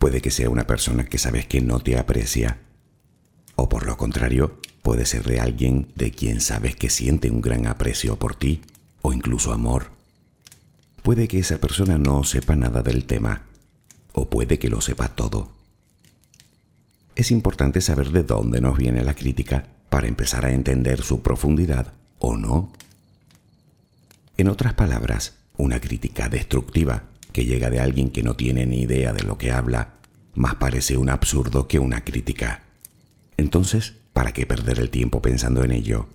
Puede 0.00 0.20
que 0.20 0.32
sea 0.32 0.50
una 0.50 0.66
persona 0.66 1.04
que 1.04 1.18
sabes 1.18 1.46
que 1.46 1.60
no 1.60 1.78
te 1.78 1.96
aprecia. 1.96 2.58
O 3.54 3.68
por 3.68 3.86
lo 3.86 3.96
contrario, 3.96 4.58
puede 4.82 5.06
ser 5.06 5.24
de 5.24 5.40
alguien 5.40 5.88
de 5.94 6.10
quien 6.10 6.40
sabes 6.40 6.76
que 6.76 6.90
siente 6.90 7.30
un 7.30 7.40
gran 7.40 7.66
aprecio 7.66 8.18
por 8.18 8.34
ti 8.34 8.60
o 9.00 9.12
incluso 9.12 9.52
amor. 9.52 9.90
Puede 11.02 11.28
que 11.28 11.38
esa 11.38 11.58
persona 11.58 11.98
no 11.98 12.22
sepa 12.24 12.54
nada 12.54 12.82
del 12.82 13.04
tema, 13.04 13.42
o 14.12 14.28
puede 14.28 14.58
que 14.58 14.68
lo 14.68 14.80
sepas 14.80 15.16
todo. 15.16 15.50
Es 17.14 17.30
importante 17.30 17.80
saber 17.80 18.10
de 18.10 18.22
dónde 18.22 18.60
nos 18.60 18.76
viene 18.76 19.02
la 19.04 19.14
crítica 19.14 19.66
para 19.88 20.08
empezar 20.08 20.46
a 20.46 20.52
entender 20.52 21.02
su 21.02 21.22
profundidad 21.22 21.92
o 22.18 22.36
no. 22.36 22.72
En 24.36 24.48
otras 24.48 24.74
palabras, 24.74 25.34
una 25.56 25.80
crítica 25.80 26.28
destructiva 26.28 27.04
que 27.32 27.44
llega 27.44 27.70
de 27.70 27.80
alguien 27.80 28.10
que 28.10 28.22
no 28.22 28.34
tiene 28.34 28.66
ni 28.66 28.82
idea 28.82 29.12
de 29.12 29.22
lo 29.22 29.38
que 29.38 29.52
habla, 29.52 29.94
más 30.34 30.54
parece 30.54 30.96
un 30.96 31.10
absurdo 31.10 31.68
que 31.68 31.78
una 31.78 32.04
crítica. 32.04 32.62
Entonces, 33.36 33.94
¿para 34.12 34.32
qué 34.32 34.46
perder 34.46 34.78
el 34.78 34.90
tiempo 34.90 35.22
pensando 35.22 35.64
en 35.64 35.72
ello? 35.72 36.06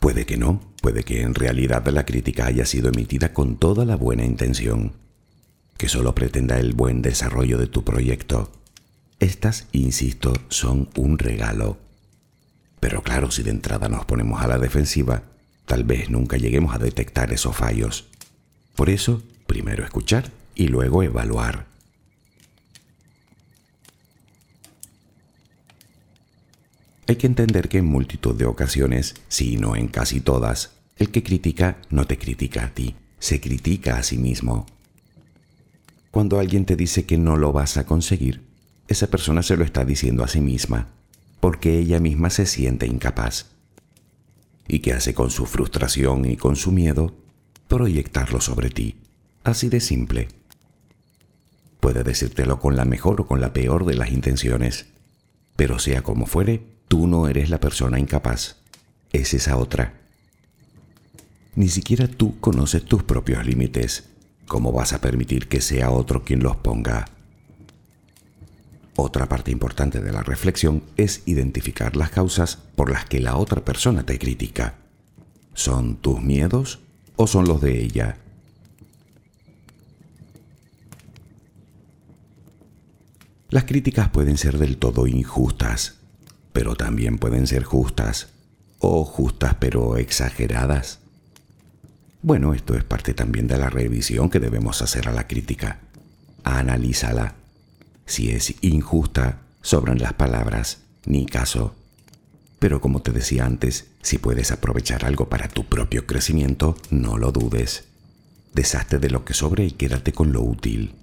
Puede 0.00 0.26
que 0.26 0.36
no, 0.36 0.60
puede 0.82 1.02
que 1.02 1.22
en 1.22 1.34
realidad 1.34 1.86
la 1.88 2.06
crítica 2.06 2.46
haya 2.46 2.64
sido 2.64 2.88
emitida 2.88 3.32
con 3.32 3.56
toda 3.56 3.84
la 3.84 3.96
buena 3.96 4.24
intención, 4.24 4.92
que 5.78 5.88
solo 5.88 6.14
pretenda 6.14 6.58
el 6.58 6.74
buen 6.74 7.02
desarrollo 7.02 7.58
de 7.58 7.66
tu 7.66 7.84
proyecto. 7.84 8.50
Estas, 9.18 9.66
insisto, 9.72 10.32
son 10.48 10.90
un 10.96 11.18
regalo. 11.18 11.78
Pero 12.80 13.02
claro, 13.02 13.30
si 13.30 13.42
de 13.42 13.50
entrada 13.50 13.88
nos 13.88 14.04
ponemos 14.04 14.42
a 14.42 14.46
la 14.46 14.58
defensiva, 14.58 15.22
tal 15.64 15.84
vez 15.84 16.10
nunca 16.10 16.36
lleguemos 16.36 16.74
a 16.74 16.78
detectar 16.78 17.32
esos 17.32 17.56
fallos. 17.56 18.06
Por 18.74 18.90
eso, 18.90 19.22
primero 19.46 19.84
escuchar 19.84 20.30
y 20.54 20.68
luego 20.68 21.02
evaluar. 21.02 21.66
Hay 27.08 27.16
que 27.16 27.28
entender 27.28 27.68
que 27.68 27.78
en 27.78 27.86
multitud 27.86 28.34
de 28.34 28.46
ocasiones, 28.46 29.14
si 29.28 29.56
no 29.56 29.76
en 29.76 29.86
casi 29.86 30.20
todas, 30.20 30.72
el 30.96 31.10
que 31.10 31.22
critica 31.22 31.78
no 31.88 32.06
te 32.06 32.18
critica 32.18 32.64
a 32.64 32.74
ti, 32.74 32.96
se 33.20 33.40
critica 33.40 33.96
a 33.96 34.02
sí 34.02 34.18
mismo. 34.18 34.66
Cuando 36.10 36.40
alguien 36.40 36.64
te 36.64 36.74
dice 36.74 37.06
que 37.06 37.16
no 37.16 37.36
lo 37.36 37.52
vas 37.52 37.76
a 37.76 37.86
conseguir, 37.86 38.42
esa 38.88 39.06
persona 39.06 39.42
se 39.42 39.56
lo 39.56 39.64
está 39.64 39.84
diciendo 39.84 40.24
a 40.24 40.28
sí 40.28 40.40
misma, 40.40 40.88
porque 41.38 41.78
ella 41.78 42.00
misma 42.00 42.30
se 42.30 42.46
siente 42.46 42.86
incapaz. 42.86 43.46
¿Y 44.66 44.80
qué 44.80 44.92
hace 44.92 45.14
con 45.14 45.30
su 45.30 45.46
frustración 45.46 46.24
y 46.24 46.36
con 46.36 46.56
su 46.56 46.72
miedo? 46.72 47.14
Proyectarlo 47.68 48.40
sobre 48.40 48.70
ti, 48.70 48.96
así 49.44 49.68
de 49.68 49.80
simple. 49.80 50.28
Puede 51.78 52.02
decírtelo 52.02 52.58
con 52.58 52.74
la 52.74 52.84
mejor 52.84 53.20
o 53.20 53.26
con 53.28 53.40
la 53.40 53.52
peor 53.52 53.84
de 53.84 53.94
las 53.94 54.10
intenciones, 54.10 54.86
pero 55.54 55.78
sea 55.78 56.02
como 56.02 56.26
fuere, 56.26 56.75
Tú 56.88 57.08
no 57.08 57.26
eres 57.26 57.50
la 57.50 57.58
persona 57.58 57.98
incapaz, 57.98 58.56
es 59.12 59.34
esa 59.34 59.56
otra. 59.56 59.94
Ni 61.56 61.68
siquiera 61.68 62.06
tú 62.06 62.38
conoces 62.38 62.84
tus 62.84 63.02
propios 63.02 63.44
límites. 63.44 64.04
¿Cómo 64.46 64.70
vas 64.70 64.92
a 64.92 65.00
permitir 65.00 65.48
que 65.48 65.60
sea 65.60 65.90
otro 65.90 66.22
quien 66.22 66.40
los 66.40 66.56
ponga? 66.56 67.06
Otra 68.94 69.28
parte 69.28 69.50
importante 69.50 70.00
de 70.00 70.12
la 70.12 70.22
reflexión 70.22 70.82
es 70.96 71.22
identificar 71.26 71.96
las 71.96 72.10
causas 72.10 72.56
por 72.76 72.90
las 72.90 73.04
que 73.04 73.20
la 73.20 73.36
otra 73.36 73.64
persona 73.64 74.06
te 74.06 74.18
critica. 74.18 74.74
¿Son 75.54 75.96
tus 75.96 76.20
miedos 76.20 76.78
o 77.16 77.26
son 77.26 77.48
los 77.48 77.60
de 77.60 77.82
ella? 77.82 78.18
Las 83.50 83.64
críticas 83.64 84.10
pueden 84.10 84.36
ser 84.36 84.58
del 84.58 84.76
todo 84.76 85.06
injustas 85.06 85.95
pero 86.56 86.74
también 86.74 87.18
pueden 87.18 87.46
ser 87.46 87.64
justas, 87.64 88.28
o 88.78 89.04
justas 89.04 89.56
pero 89.60 89.98
exageradas. 89.98 91.00
Bueno, 92.22 92.54
esto 92.54 92.74
es 92.74 92.82
parte 92.82 93.12
también 93.12 93.46
de 93.46 93.58
la 93.58 93.68
revisión 93.68 94.30
que 94.30 94.40
debemos 94.40 94.80
hacer 94.80 95.06
a 95.06 95.12
la 95.12 95.26
crítica. 95.26 95.80
Analízala. 96.44 97.34
Si 98.06 98.30
es 98.30 98.54
injusta, 98.62 99.42
sobran 99.60 99.98
las 99.98 100.14
palabras, 100.14 100.78
ni 101.04 101.26
caso. 101.26 101.74
Pero 102.58 102.80
como 102.80 103.02
te 103.02 103.12
decía 103.12 103.44
antes, 103.44 103.88
si 104.00 104.16
puedes 104.16 104.50
aprovechar 104.50 105.04
algo 105.04 105.28
para 105.28 105.48
tu 105.48 105.66
propio 105.66 106.06
crecimiento, 106.06 106.74
no 106.88 107.18
lo 107.18 107.32
dudes. 107.32 107.84
Deshazte 108.54 108.98
de 108.98 109.10
lo 109.10 109.26
que 109.26 109.34
sobre 109.34 109.66
y 109.66 109.72
quédate 109.72 110.12
con 110.12 110.32
lo 110.32 110.40
útil. 110.40 110.94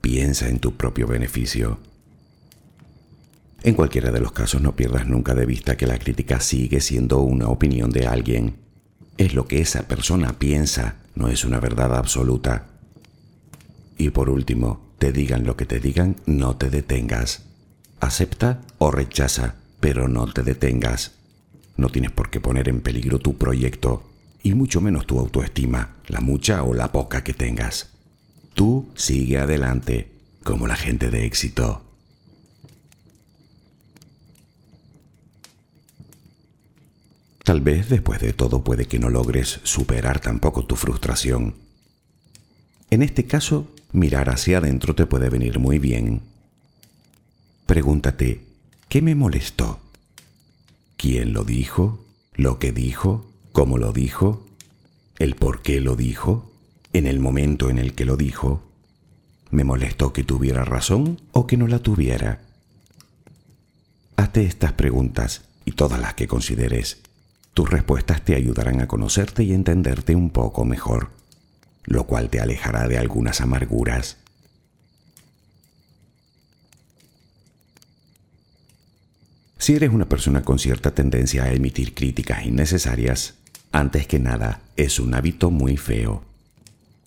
Piensa 0.00 0.48
en 0.48 0.58
tu 0.58 0.74
propio 0.74 1.06
beneficio. 1.06 1.80
En 3.64 3.74
cualquiera 3.74 4.10
de 4.10 4.20
los 4.20 4.32
casos 4.32 4.60
no 4.60 4.76
pierdas 4.76 5.06
nunca 5.06 5.34
de 5.34 5.46
vista 5.46 5.78
que 5.78 5.86
la 5.86 5.98
crítica 5.98 6.38
sigue 6.38 6.82
siendo 6.82 7.20
una 7.20 7.48
opinión 7.48 7.90
de 7.90 8.06
alguien. 8.06 8.56
Es 9.16 9.32
lo 9.32 9.48
que 9.48 9.62
esa 9.62 9.88
persona 9.88 10.38
piensa, 10.38 10.96
no 11.14 11.28
es 11.28 11.46
una 11.46 11.60
verdad 11.60 11.96
absoluta. 11.96 12.66
Y 13.96 14.10
por 14.10 14.28
último, 14.28 14.92
te 14.98 15.12
digan 15.12 15.46
lo 15.46 15.56
que 15.56 15.64
te 15.64 15.80
digan, 15.80 16.16
no 16.26 16.56
te 16.56 16.68
detengas. 16.68 17.44
Acepta 18.00 18.60
o 18.76 18.90
rechaza, 18.90 19.54
pero 19.80 20.08
no 20.08 20.30
te 20.30 20.42
detengas. 20.42 21.12
No 21.78 21.88
tienes 21.88 22.10
por 22.10 22.28
qué 22.28 22.40
poner 22.40 22.68
en 22.68 22.82
peligro 22.82 23.18
tu 23.18 23.38
proyecto, 23.38 24.02
y 24.42 24.52
mucho 24.52 24.82
menos 24.82 25.06
tu 25.06 25.18
autoestima, 25.18 25.96
la 26.08 26.20
mucha 26.20 26.62
o 26.64 26.74
la 26.74 26.92
poca 26.92 27.24
que 27.24 27.32
tengas. 27.32 27.88
Tú 28.52 28.90
sigue 28.94 29.38
adelante, 29.38 30.10
como 30.42 30.66
la 30.66 30.76
gente 30.76 31.08
de 31.08 31.24
éxito. 31.24 31.83
Tal 37.44 37.60
vez 37.60 37.90
después 37.90 38.20
de 38.22 38.32
todo 38.32 38.64
puede 38.64 38.86
que 38.86 38.98
no 38.98 39.10
logres 39.10 39.60
superar 39.64 40.18
tampoco 40.18 40.64
tu 40.64 40.76
frustración. 40.76 41.54
En 42.88 43.02
este 43.02 43.26
caso, 43.26 43.70
mirar 43.92 44.30
hacia 44.30 44.58
adentro 44.58 44.94
te 44.94 45.04
puede 45.04 45.28
venir 45.28 45.58
muy 45.58 45.78
bien. 45.78 46.22
Pregúntate, 47.66 48.40
¿qué 48.88 49.02
me 49.02 49.14
molestó? 49.14 49.78
¿Quién 50.96 51.34
lo 51.34 51.44
dijo? 51.44 52.02
¿Lo 52.34 52.58
que 52.58 52.72
dijo? 52.72 53.30
¿Cómo 53.52 53.76
lo 53.76 53.92
dijo? 53.92 54.46
¿El 55.18 55.36
por 55.36 55.60
qué 55.60 55.82
lo 55.82 55.96
dijo? 55.96 56.50
¿En 56.94 57.06
el 57.06 57.20
momento 57.20 57.68
en 57.68 57.78
el 57.78 57.94
que 57.94 58.06
lo 58.06 58.16
dijo? 58.16 58.62
¿Me 59.50 59.64
molestó 59.64 60.14
que 60.14 60.24
tuviera 60.24 60.64
razón 60.64 61.20
o 61.32 61.46
que 61.46 61.58
no 61.58 61.68
la 61.68 61.80
tuviera? 61.80 62.40
Hazte 64.16 64.46
estas 64.46 64.72
preguntas 64.72 65.42
y 65.66 65.72
todas 65.72 66.00
las 66.00 66.14
que 66.14 66.26
consideres 66.26 67.03
tus 67.54 67.70
respuestas 67.70 68.22
te 68.22 68.34
ayudarán 68.34 68.80
a 68.80 68.88
conocerte 68.88 69.44
y 69.44 69.52
entenderte 69.54 70.16
un 70.16 70.30
poco 70.30 70.64
mejor, 70.64 71.10
lo 71.84 72.04
cual 72.04 72.28
te 72.28 72.40
alejará 72.40 72.88
de 72.88 72.98
algunas 72.98 73.40
amarguras. 73.40 74.18
Si 79.56 79.74
eres 79.74 79.90
una 79.90 80.08
persona 80.08 80.42
con 80.42 80.58
cierta 80.58 80.90
tendencia 80.94 81.44
a 81.44 81.52
emitir 81.52 81.94
críticas 81.94 82.44
innecesarias, 82.44 83.34
antes 83.72 84.06
que 84.06 84.18
nada 84.18 84.60
es 84.76 84.98
un 84.98 85.14
hábito 85.14 85.50
muy 85.50 85.76
feo. 85.76 86.22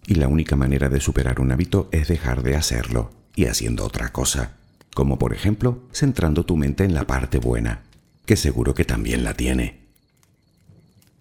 Y 0.07 0.15
la 0.15 0.27
única 0.27 0.55
manera 0.55 0.89
de 0.89 1.01
superar 1.01 1.41
un 1.41 1.51
hábito 1.51 1.89
es 1.91 2.07
dejar 2.07 2.41
de 2.41 2.55
hacerlo 2.55 3.11
y 3.35 3.45
haciendo 3.45 3.85
otra 3.85 4.11
cosa, 4.11 4.53
como 4.95 5.19
por 5.19 5.33
ejemplo 5.33 5.83
centrando 5.91 6.45
tu 6.45 6.55
mente 6.55 6.85
en 6.85 6.93
la 6.93 7.05
parte 7.05 7.37
buena, 7.37 7.83
que 8.25 8.37
seguro 8.37 8.73
que 8.73 8.85
también 8.85 9.23
la 9.23 9.35
tiene. 9.35 9.86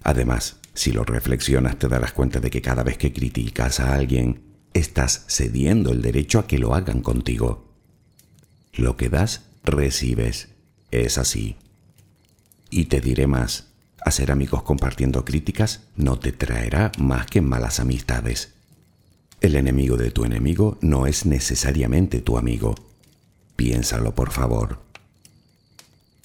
Además, 0.07 0.59
si 0.73 0.93
lo 0.93 1.03
reflexionas 1.03 1.81
te 1.81 1.89
darás 1.89 2.13
cuenta 2.13 2.39
de 2.39 2.49
que 2.49 2.63
cada 2.63 2.85
vez 2.85 2.97
que 2.97 3.13
criticas 3.13 3.81
a 3.81 3.93
alguien, 3.93 4.41
estás 4.73 5.25
cediendo 5.27 5.91
el 5.91 6.01
derecho 6.01 6.39
a 6.39 6.47
que 6.47 6.59
lo 6.59 6.77
hagan 6.77 7.03
contigo. 7.03 7.75
Lo 8.73 8.97
que 8.97 9.09
das, 9.09 9.47
recibes. 9.65 10.51
Es 10.93 11.19
así. 11.19 11.57
Y 12.71 12.85
te 12.85 13.01
diré 13.01 13.27
más, 13.27 13.73
hacer 14.01 14.31
amigos 14.31 14.63
compartiendo 14.63 15.25
críticas 15.25 15.81
no 15.97 16.21
te 16.21 16.31
traerá 16.31 16.93
más 16.99 17.27
que 17.27 17.41
malas 17.41 17.81
amistades. 17.81 18.53
El 19.41 19.57
enemigo 19.57 19.97
de 19.97 20.13
tu 20.13 20.25
enemigo 20.25 20.79
no 20.83 21.09
es 21.09 21.27
necesariamente 21.27 22.21
tu 22.21 22.39
amigo. 22.39 22.77
Piénsalo, 23.57 24.15
por 24.15 24.31
favor. 24.31 24.79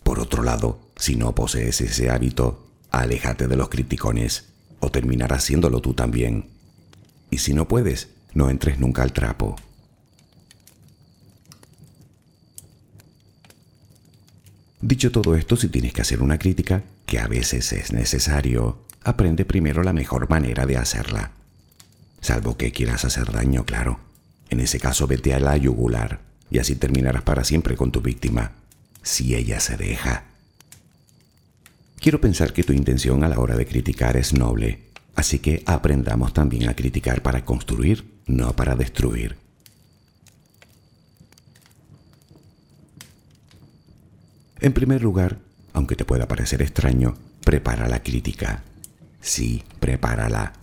Por 0.03 0.19
otro 0.19 0.43
lado, 0.43 0.91
si 0.97 1.15
no 1.15 1.33
posees 1.33 1.81
ese 1.81 2.11
hábito, 2.11 2.70
aléjate 2.91 3.47
de 3.47 3.55
los 3.55 3.69
criticones 3.69 4.49
o 4.79 4.91
terminarás 4.91 5.43
siéndolo 5.43 5.81
tú 5.81 5.93
también. 5.93 6.49
Y 7.29 7.39
si 7.39 7.53
no 7.53 7.67
puedes, 7.67 8.09
no 8.33 8.49
entres 8.49 8.79
nunca 8.79 9.03
al 9.03 9.13
trapo. 9.13 9.55
Dicho 14.81 15.11
todo 15.11 15.35
esto, 15.35 15.55
si 15.55 15.69
tienes 15.69 15.93
que 15.93 16.01
hacer 16.01 16.21
una 16.21 16.39
crítica, 16.39 16.83
que 17.05 17.19
a 17.19 17.27
veces 17.27 17.71
es 17.71 17.93
necesario, 17.93 18.79
aprende 19.03 19.45
primero 19.45 19.83
la 19.83 19.93
mejor 19.93 20.29
manera 20.29 20.65
de 20.65 20.77
hacerla. 20.77 21.31
Salvo 22.19 22.57
que 22.57 22.71
quieras 22.71 23.05
hacer 23.05 23.31
daño, 23.31 23.63
claro. 23.65 23.99
En 24.49 24.59
ese 24.59 24.79
caso 24.79 25.07
vete 25.07 25.33
a 25.33 25.39
la 25.39 25.55
yugular 25.55 26.21
y 26.49 26.59
así 26.59 26.75
terminarás 26.75 27.21
para 27.21 27.43
siempre 27.43 27.77
con 27.77 27.91
tu 27.91 28.01
víctima, 28.01 28.53
si 29.03 29.35
ella 29.35 29.59
se 29.59 29.77
deja. 29.77 30.30
Quiero 32.01 32.19
pensar 32.19 32.51
que 32.51 32.63
tu 32.63 32.73
intención 32.73 33.23
a 33.23 33.29
la 33.29 33.39
hora 33.39 33.55
de 33.55 33.67
criticar 33.67 34.17
es 34.17 34.33
noble, 34.33 34.79
así 35.13 35.37
que 35.37 35.61
aprendamos 35.67 36.33
también 36.33 36.67
a 36.67 36.73
criticar 36.73 37.21
para 37.21 37.45
construir, 37.45 38.03
no 38.25 38.55
para 38.55 38.75
destruir. 38.75 39.37
En 44.59 44.73
primer 44.73 45.03
lugar, 45.03 45.37
aunque 45.73 45.95
te 45.95 46.03
pueda 46.03 46.27
parecer 46.27 46.63
extraño, 46.63 47.13
prepara 47.45 47.87
la 47.87 48.01
crítica. 48.01 48.63
Sí, 49.21 49.63
prepárala. 49.79 50.53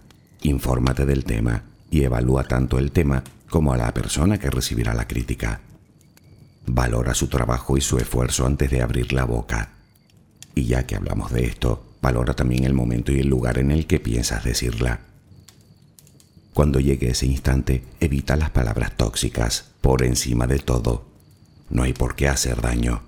Infórmate 0.43 1.07
del 1.07 1.23
tema 1.23 1.63
y 1.89 2.03
evalúa 2.03 2.49
tanto 2.49 2.81
el 2.81 2.91
tema 2.91 3.23
como 3.49 3.73
a 3.73 3.77
la 3.77 3.95
persona 3.95 4.39
que 4.39 4.51
recibirá 4.51 4.93
la 4.93 5.07
crítica. 5.07 5.61
Valora 6.67 7.15
su 7.15 7.29
trabajo 7.29 7.77
y 7.77 7.81
su 7.81 7.97
esfuerzo 7.97 8.45
antes 8.45 8.73
de 8.73 8.83
abrir 8.83 9.13
la 9.13 9.23
boca. 9.23 9.78
Y 10.59 10.65
ya 10.65 10.87
que 10.87 10.97
hablamos 10.97 11.31
de 11.31 11.47
esto, 11.47 11.85
valora 12.03 12.35
también 12.35 12.65
el 12.65 12.75
momento 12.75 13.13
y 13.13 13.21
el 13.21 13.29
lugar 13.29 13.59
en 13.59 13.71
el 13.71 13.87
que 13.87 14.01
piensas 14.01 14.43
decirla. 14.43 15.03
Cuando 16.53 16.81
llegue 16.81 17.11
ese 17.11 17.27
instante, 17.27 17.85
evita 18.01 18.35
las 18.35 18.51
palabras 18.51 18.97
tóxicas 18.97 19.71
por 19.81 20.03
encima 20.03 20.49
de 20.49 20.59
todo. 20.59 21.07
No 21.71 21.85
hay 21.85 21.93
por 21.93 22.17
qué 22.17 22.27
hacer 22.27 22.61
daño. 22.61 23.03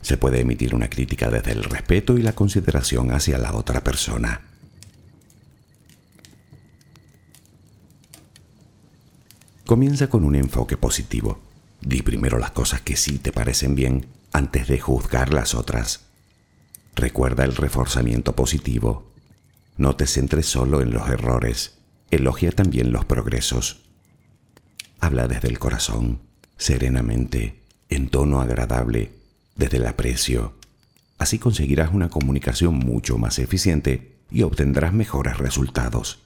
Se 0.00 0.16
puede 0.16 0.42
emitir 0.42 0.76
una 0.76 0.88
crítica 0.88 1.28
desde 1.28 1.50
el 1.50 1.64
respeto 1.64 2.16
y 2.16 2.22
la 2.22 2.36
consideración 2.36 3.10
hacia 3.10 3.36
la 3.36 3.52
otra 3.52 3.82
persona. 3.82 4.42
Comienza 9.66 10.06
con 10.06 10.22
un 10.22 10.36
enfoque 10.36 10.76
positivo. 10.76 11.40
Di 11.80 12.02
primero 12.02 12.38
las 12.38 12.52
cosas 12.52 12.80
que 12.80 12.94
sí 12.94 13.18
te 13.18 13.32
parecen 13.32 13.74
bien 13.74 14.06
antes 14.32 14.68
de 14.68 14.78
juzgar 14.78 15.34
las 15.34 15.56
otras. 15.56 16.13
Recuerda 16.96 17.44
el 17.44 17.56
reforzamiento 17.56 18.36
positivo. 18.36 19.12
No 19.76 19.96
te 19.96 20.06
centres 20.06 20.46
solo 20.46 20.80
en 20.80 20.92
los 20.92 21.08
errores, 21.08 21.78
elogia 22.10 22.52
también 22.52 22.92
los 22.92 23.04
progresos. 23.04 23.82
Habla 25.00 25.26
desde 25.26 25.48
el 25.48 25.58
corazón, 25.58 26.20
serenamente, 26.56 27.60
en 27.88 28.08
tono 28.08 28.40
agradable, 28.40 29.12
desde 29.56 29.78
el 29.78 29.86
aprecio. 29.86 30.54
Así 31.18 31.38
conseguirás 31.38 31.92
una 31.92 32.10
comunicación 32.10 32.74
mucho 32.74 33.18
más 33.18 33.38
eficiente 33.38 34.16
y 34.30 34.42
obtendrás 34.42 34.92
mejores 34.92 35.38
resultados. 35.38 36.20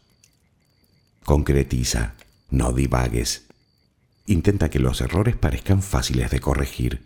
Concretiza, 1.24 2.14
no 2.50 2.72
divagues. 2.72 3.46
Intenta 4.26 4.68
que 4.70 4.78
los 4.78 5.00
errores 5.00 5.36
parezcan 5.36 5.82
fáciles 5.82 6.30
de 6.30 6.40
corregir. 6.40 7.02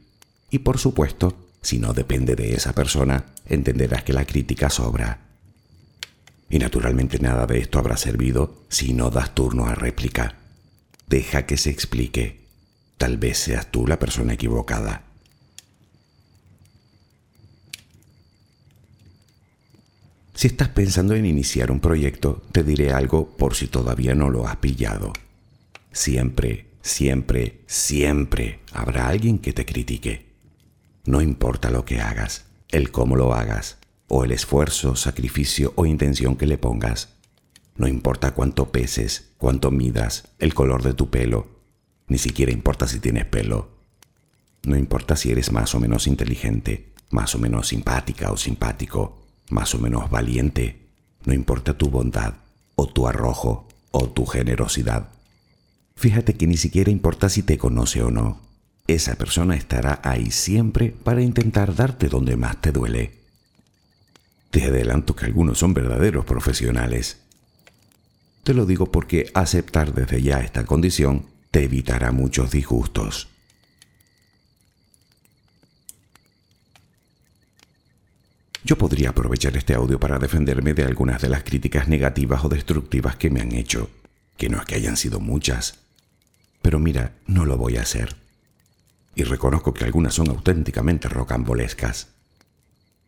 Y 0.50 0.58
por 0.60 0.78
supuesto, 0.78 1.41
si 1.62 1.78
no 1.78 1.92
depende 1.94 2.34
de 2.34 2.54
esa 2.54 2.74
persona, 2.74 3.26
entenderás 3.46 4.02
que 4.02 4.12
la 4.12 4.26
crítica 4.26 4.68
sobra. 4.68 5.20
Y 6.50 6.58
naturalmente 6.58 7.18
nada 7.18 7.46
de 7.46 7.60
esto 7.60 7.78
habrá 7.78 7.96
servido 7.96 8.64
si 8.68 8.92
no 8.92 9.10
das 9.10 9.34
turno 9.34 9.66
a 9.66 9.74
réplica. 9.74 10.34
Deja 11.06 11.46
que 11.46 11.56
se 11.56 11.70
explique. 11.70 12.42
Tal 12.98 13.16
vez 13.16 13.38
seas 13.38 13.70
tú 13.70 13.86
la 13.86 13.98
persona 13.98 14.34
equivocada. 14.34 15.04
Si 20.34 20.48
estás 20.48 20.68
pensando 20.68 21.14
en 21.14 21.24
iniciar 21.24 21.70
un 21.70 21.78
proyecto, 21.78 22.42
te 22.50 22.64
diré 22.64 22.92
algo 22.92 23.36
por 23.36 23.54
si 23.54 23.68
todavía 23.68 24.14
no 24.14 24.28
lo 24.28 24.48
has 24.48 24.56
pillado. 24.56 25.12
Siempre, 25.92 26.66
siempre, 26.82 27.60
siempre 27.66 28.60
habrá 28.72 29.06
alguien 29.06 29.38
que 29.38 29.52
te 29.52 29.64
critique. 29.64 30.31
No 31.04 31.20
importa 31.20 31.70
lo 31.70 31.84
que 31.84 32.00
hagas, 32.00 32.44
el 32.68 32.92
cómo 32.92 33.16
lo 33.16 33.34
hagas, 33.34 33.78
o 34.06 34.24
el 34.24 34.30
esfuerzo, 34.30 34.94
sacrificio 34.94 35.72
o 35.76 35.86
intención 35.86 36.36
que 36.36 36.46
le 36.46 36.58
pongas. 36.58 37.16
No 37.76 37.88
importa 37.88 38.34
cuánto 38.34 38.70
peses, 38.70 39.32
cuánto 39.38 39.70
midas, 39.70 40.28
el 40.38 40.54
color 40.54 40.82
de 40.82 40.94
tu 40.94 41.10
pelo. 41.10 41.48
Ni 42.06 42.18
siquiera 42.18 42.52
importa 42.52 42.86
si 42.86 43.00
tienes 43.00 43.24
pelo. 43.24 43.70
No 44.64 44.76
importa 44.76 45.16
si 45.16 45.32
eres 45.32 45.50
más 45.50 45.74
o 45.74 45.80
menos 45.80 46.06
inteligente, 46.06 46.92
más 47.10 47.34
o 47.34 47.38
menos 47.38 47.68
simpática 47.68 48.30
o 48.30 48.36
simpático, 48.36 49.22
más 49.50 49.74
o 49.74 49.78
menos 49.78 50.10
valiente. 50.10 50.86
No 51.24 51.34
importa 51.34 51.76
tu 51.76 51.90
bondad, 51.90 52.34
o 52.76 52.86
tu 52.86 53.08
arrojo, 53.08 53.66
o 53.90 54.08
tu 54.08 54.24
generosidad. 54.26 55.08
Fíjate 55.96 56.34
que 56.34 56.46
ni 56.46 56.56
siquiera 56.56 56.90
importa 56.90 57.28
si 57.28 57.42
te 57.42 57.58
conoce 57.58 58.02
o 58.02 58.10
no. 58.10 58.51
Esa 58.86 59.14
persona 59.14 59.56
estará 59.56 60.00
ahí 60.02 60.30
siempre 60.30 60.94
para 61.04 61.22
intentar 61.22 61.74
darte 61.74 62.08
donde 62.08 62.36
más 62.36 62.60
te 62.60 62.72
duele. 62.72 63.12
Te 64.50 64.64
adelanto 64.64 65.16
que 65.16 65.26
algunos 65.26 65.58
son 65.58 65.72
verdaderos 65.72 66.24
profesionales. 66.24 67.18
Te 68.44 68.54
lo 68.54 68.66
digo 68.66 68.90
porque 68.90 69.30
aceptar 69.34 69.94
desde 69.94 70.20
ya 70.20 70.40
esta 70.40 70.66
condición 70.66 71.26
te 71.50 71.64
evitará 71.64 72.10
muchos 72.12 72.50
disgustos. 72.50 73.28
Yo 78.64 78.78
podría 78.78 79.10
aprovechar 79.10 79.56
este 79.56 79.74
audio 79.74 79.98
para 79.98 80.18
defenderme 80.18 80.74
de 80.74 80.84
algunas 80.84 81.20
de 81.20 81.28
las 81.28 81.42
críticas 81.42 81.88
negativas 81.88 82.44
o 82.44 82.48
destructivas 82.48 83.16
que 83.16 83.30
me 83.30 83.40
han 83.40 83.52
hecho, 83.52 83.90
que 84.36 84.48
no 84.48 84.58
es 84.58 84.64
que 84.64 84.76
hayan 84.76 84.96
sido 84.96 85.18
muchas. 85.18 85.80
Pero 86.62 86.78
mira, 86.78 87.12
no 87.26 87.44
lo 87.44 87.56
voy 87.56 87.76
a 87.76 87.82
hacer. 87.82 88.21
Y 89.14 89.24
reconozco 89.24 89.74
que 89.74 89.84
algunas 89.84 90.14
son 90.14 90.28
auténticamente 90.30 91.08
rocambolescas. 91.08 92.08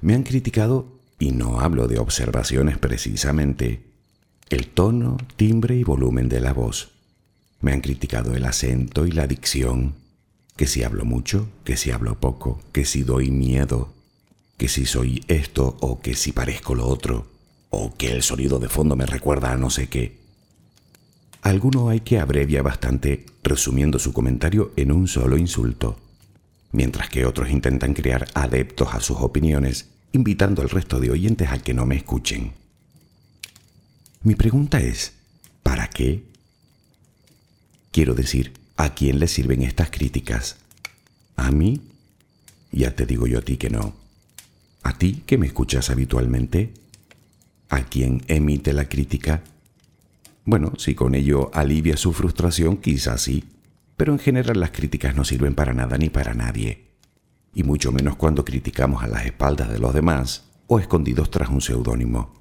Me 0.00 0.14
han 0.14 0.22
criticado, 0.22 0.98
y 1.18 1.32
no 1.32 1.60
hablo 1.60 1.88
de 1.88 1.98
observaciones 1.98 2.78
precisamente, 2.78 3.84
el 4.50 4.68
tono, 4.68 5.16
timbre 5.36 5.76
y 5.76 5.84
volumen 5.84 6.28
de 6.28 6.40
la 6.40 6.52
voz. 6.52 6.92
Me 7.60 7.72
han 7.72 7.80
criticado 7.80 8.34
el 8.34 8.44
acento 8.44 9.06
y 9.06 9.12
la 9.12 9.26
dicción, 9.26 9.94
que 10.56 10.66
si 10.66 10.82
hablo 10.82 11.04
mucho, 11.04 11.48
que 11.64 11.76
si 11.76 11.90
hablo 11.90 12.20
poco, 12.20 12.60
que 12.72 12.84
si 12.84 13.02
doy 13.02 13.30
miedo, 13.30 13.94
que 14.56 14.68
si 14.68 14.86
soy 14.86 15.24
esto 15.28 15.76
o 15.80 16.00
que 16.00 16.14
si 16.14 16.32
parezco 16.32 16.74
lo 16.74 16.86
otro, 16.86 17.26
o 17.70 17.94
que 17.96 18.12
el 18.12 18.22
sonido 18.22 18.58
de 18.58 18.68
fondo 18.68 18.96
me 18.96 19.06
recuerda 19.06 19.52
a 19.52 19.56
no 19.56 19.70
sé 19.70 19.88
qué. 19.88 20.23
Alguno 21.44 21.90
hay 21.90 22.00
que 22.00 22.18
abrevia 22.18 22.62
bastante 22.62 23.26
resumiendo 23.42 23.98
su 23.98 24.14
comentario 24.14 24.72
en 24.76 24.90
un 24.90 25.06
solo 25.06 25.36
insulto, 25.36 26.00
mientras 26.72 27.10
que 27.10 27.26
otros 27.26 27.50
intentan 27.50 27.92
crear 27.92 28.26
adeptos 28.32 28.94
a 28.94 29.00
sus 29.00 29.18
opiniones, 29.18 29.90
invitando 30.12 30.62
al 30.62 30.70
resto 30.70 31.00
de 31.00 31.10
oyentes 31.10 31.50
a 31.50 31.58
que 31.58 31.74
no 31.74 31.84
me 31.84 31.96
escuchen. 31.96 32.54
Mi 34.22 34.34
pregunta 34.36 34.80
es, 34.80 35.12
¿para 35.62 35.90
qué? 35.90 36.24
Quiero 37.92 38.14
decir, 38.14 38.54
¿a 38.78 38.94
quién 38.94 39.18
le 39.18 39.28
sirven 39.28 39.60
estas 39.60 39.90
críticas? 39.90 40.56
¿A 41.36 41.50
mí? 41.50 41.82
Ya 42.72 42.96
te 42.96 43.04
digo 43.04 43.26
yo 43.26 43.40
a 43.40 43.42
ti 43.42 43.58
que 43.58 43.68
no. 43.68 43.92
¿A 44.82 44.96
ti 44.96 45.22
que 45.26 45.36
me 45.36 45.46
escuchas 45.46 45.90
habitualmente? 45.90 46.72
¿A 47.68 47.82
quien 47.82 48.22
emite 48.28 48.72
la 48.72 48.88
crítica? 48.88 49.42
Bueno, 50.44 50.72
si 50.76 50.94
con 50.94 51.14
ello 51.14 51.50
alivia 51.54 51.96
su 51.96 52.12
frustración, 52.12 52.76
quizás 52.76 53.22
sí, 53.22 53.44
pero 53.96 54.12
en 54.12 54.18
general 54.18 54.60
las 54.60 54.72
críticas 54.72 55.16
no 55.16 55.24
sirven 55.24 55.54
para 55.54 55.72
nada 55.72 55.96
ni 55.96 56.10
para 56.10 56.34
nadie, 56.34 56.90
y 57.54 57.62
mucho 57.62 57.92
menos 57.92 58.16
cuando 58.16 58.44
criticamos 58.44 59.02
a 59.02 59.06
las 59.06 59.24
espaldas 59.24 59.70
de 59.70 59.78
los 59.78 59.94
demás 59.94 60.44
o 60.66 60.78
escondidos 60.78 61.30
tras 61.30 61.48
un 61.48 61.62
seudónimo. 61.62 62.34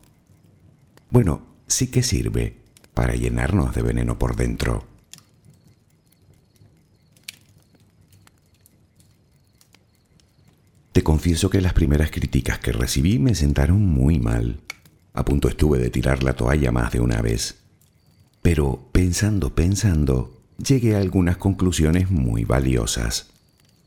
Bueno, 1.11 1.45
sí 1.67 1.87
que 1.87 2.03
sirve 2.03 2.57
para 2.93 3.15
llenarnos 3.15 3.73
de 3.73 3.81
veneno 3.81 4.19
por 4.19 4.35
dentro. 4.35 4.85
Te 10.91 11.03
confieso 11.03 11.49
que 11.49 11.61
las 11.61 11.73
primeras 11.73 12.11
críticas 12.11 12.59
que 12.59 12.71
recibí 12.71 13.17
me 13.17 13.33
sentaron 13.33 13.83
muy 13.83 14.19
mal. 14.19 14.59
A 15.13 15.25
punto 15.25 15.47
estuve 15.47 15.79
de 15.79 15.89
tirar 15.89 16.21
la 16.21 16.33
toalla 16.33 16.71
más 16.71 16.91
de 16.91 16.99
una 16.99 17.21
vez. 17.21 17.62
Pero 18.43 18.89
pensando, 18.91 19.55
pensando, 19.55 20.37
llegué 20.57 20.95
a 20.95 20.99
algunas 20.99 21.37
conclusiones 21.37 22.11
muy 22.11 22.43
valiosas. 22.43 23.27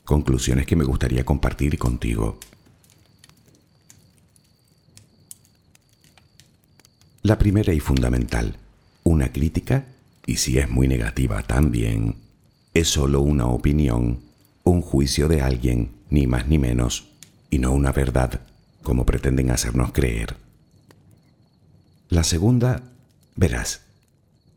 Conclusiones 0.05 0.67
que 0.67 0.77
me 0.77 0.85
gustaría 0.85 1.25
compartir 1.27 1.79
contigo. 1.79 2.39
La 7.23 7.37
primera 7.39 7.75
y 7.75 7.81
fundamental, 7.81 8.57
una 9.05 9.31
crítica, 9.31 9.85
y 10.25 10.37
si 10.37 10.59
es 10.59 10.71
muy 10.71 10.89
negativa 10.89 11.43
también, 11.43 12.17
es 12.73 12.89
solo 12.89 13.21
una 13.21 13.47
opinión, 13.47 14.21
un 14.65 14.81
juicio 14.81 15.29
de 15.29 15.43
alguien 15.43 15.91
ni 16.09 16.27
más 16.27 16.49
ni 16.49 16.59
menos, 16.59 17.09
y 17.51 17.59
no 17.59 17.73
una 17.73 17.93
verdad, 17.93 18.41
como 18.83 19.05
pretenden 19.05 19.51
hacernos 19.51 19.93
creer. 19.93 20.37
La 22.09 22.25
segunda, 22.25 22.83
verás, 23.35 23.86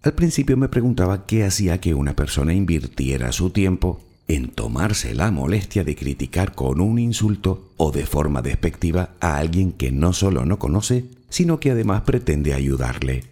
al 0.04 0.14
principio 0.14 0.58
me 0.58 0.70
preguntaba 0.70 1.26
qué 1.26 1.44
hacía 1.44 1.80
que 1.80 1.94
una 1.94 2.16
persona 2.16 2.54
invirtiera 2.54 3.32
su 3.32 3.50
tiempo 3.50 4.02
en 4.28 4.50
tomarse 4.50 5.16
la 5.16 5.32
molestia 5.32 5.84
de 5.84 5.96
criticar 5.96 6.54
con 6.54 6.82
un 6.82 7.00
insulto 7.00 7.72
o 7.78 7.92
de 7.92 8.06
forma 8.06 8.42
despectiva 8.42 9.12
a 9.20 9.38
alguien 9.38 9.72
que 9.72 9.92
no 9.92 10.14
solo 10.14 10.46
no 10.46 10.60
conoce, 10.60 11.06
sino 11.30 11.60
que 11.60 11.72
además 11.72 12.04
pretende 12.04 12.54
ayudarle. 12.54 13.26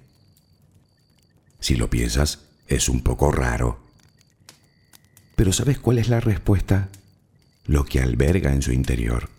Si 1.59 1.76
lo 1.76 1.89
piensas, 1.89 2.39
es 2.68 2.89
un 2.89 3.01
poco 3.01 3.32
raro. 3.32 3.80
Pero 5.36 5.53
¿sabes 5.53 5.78
cuál 5.78 5.99
es 5.99 6.09
la 6.09 6.20
respuesta? 6.20 6.89
lo 7.68 7.84
que 7.84 7.99
alberga 7.99 8.53
en 8.53 8.61
su 8.61 8.72
interior. 8.72 9.30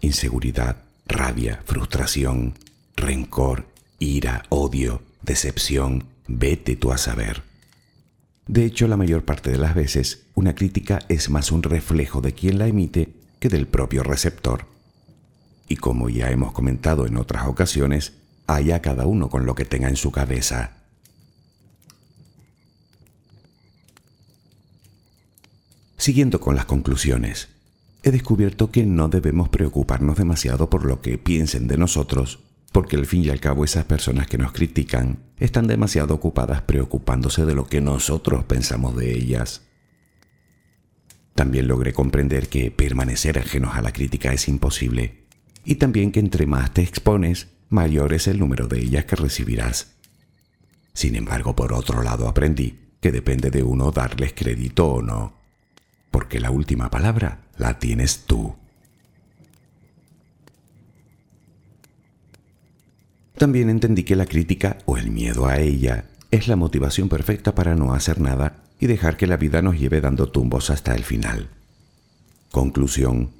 Inseguridad, 0.00 0.78
rabia, 1.06 1.62
frustración, 1.64 2.54
rencor, 2.96 3.66
ira, 3.98 4.44
odio, 4.48 5.02
decepción, 5.22 6.04
vete 6.32 6.76
tú 6.76 6.92
a 6.92 6.98
saber. 6.98 7.42
De 8.46 8.64
hecho, 8.64 8.88
la 8.88 8.96
mayor 8.96 9.24
parte 9.24 9.50
de 9.50 9.58
las 9.58 9.74
veces, 9.74 10.26
una 10.34 10.54
crítica 10.54 11.00
es 11.08 11.30
más 11.30 11.52
un 11.52 11.62
reflejo 11.62 12.20
de 12.20 12.32
quien 12.32 12.58
la 12.58 12.66
emite 12.66 13.14
que 13.38 13.48
del 13.48 13.66
propio 13.68 14.02
receptor. 14.02 14.66
Y 15.68 15.76
como 15.76 16.08
ya 16.08 16.30
hemos 16.30 16.52
comentado 16.52 17.06
en 17.06 17.16
otras 17.16 17.46
ocasiones, 17.46 18.14
haya 18.46 18.82
cada 18.82 19.06
uno 19.06 19.28
con 19.28 19.46
lo 19.46 19.54
que 19.54 19.64
tenga 19.64 19.88
en 19.88 19.96
su 19.96 20.10
cabeza. 20.10 20.72
Siguiendo 25.96 26.40
con 26.40 26.56
las 26.56 26.64
conclusiones, 26.64 27.48
he 28.02 28.10
descubierto 28.10 28.72
que 28.72 28.84
no 28.84 29.08
debemos 29.08 29.50
preocuparnos 29.50 30.16
demasiado 30.16 30.68
por 30.68 30.84
lo 30.84 31.00
que 31.00 31.16
piensen 31.16 31.68
de 31.68 31.76
nosotros, 31.76 32.40
porque 32.72 32.96
al 32.96 33.06
fin 33.06 33.24
y 33.24 33.28
al 33.28 33.40
cabo 33.40 33.64
esas 33.64 33.84
personas 33.84 34.26
que 34.26 34.38
nos 34.38 34.52
critican 34.52 35.18
están 35.38 35.66
demasiado 35.66 36.14
ocupadas 36.14 36.62
preocupándose 36.62 37.44
de 37.44 37.54
lo 37.54 37.66
que 37.66 37.80
nosotros 37.80 38.44
pensamos 38.44 38.96
de 38.96 39.14
ellas. 39.14 39.62
También 41.34 41.68
logré 41.68 41.92
comprender 41.92 42.48
que 42.48 42.70
permanecer 42.70 43.38
ajenos 43.38 43.74
a 43.74 43.82
la 43.82 43.92
crítica 43.92 44.32
es 44.32 44.48
imposible, 44.48 45.26
y 45.64 45.76
también 45.76 46.12
que 46.12 46.20
entre 46.20 46.46
más 46.46 46.72
te 46.74 46.82
expones, 46.82 47.48
mayor 47.68 48.12
es 48.12 48.26
el 48.26 48.38
número 48.38 48.66
de 48.66 48.80
ellas 48.80 49.04
que 49.04 49.16
recibirás. 49.16 49.94
Sin 50.92 51.14
embargo, 51.16 51.54
por 51.54 51.72
otro 51.72 52.02
lado 52.02 52.28
aprendí 52.28 52.78
que 53.00 53.12
depende 53.12 53.50
de 53.50 53.62
uno 53.62 53.90
darles 53.90 54.32
crédito 54.34 54.86
o 54.86 55.02
no 55.02 55.42
porque 56.12 56.38
la 56.38 56.52
última 56.52 56.90
palabra 56.90 57.40
la 57.56 57.80
tienes 57.80 58.26
tú. 58.26 58.54
También 63.42 63.70
entendí 63.70 64.04
que 64.04 64.14
la 64.14 64.26
crítica 64.26 64.78
o 64.86 64.96
el 64.96 65.10
miedo 65.10 65.48
a 65.48 65.58
ella 65.58 66.04
es 66.30 66.46
la 66.46 66.54
motivación 66.54 67.08
perfecta 67.08 67.56
para 67.56 67.74
no 67.74 67.92
hacer 67.92 68.20
nada 68.20 68.62
y 68.78 68.86
dejar 68.86 69.16
que 69.16 69.26
la 69.26 69.36
vida 69.36 69.62
nos 69.62 69.80
lleve 69.80 70.00
dando 70.00 70.28
tumbos 70.28 70.70
hasta 70.70 70.94
el 70.94 71.02
final. 71.02 71.48
Conclusión. 72.52 73.30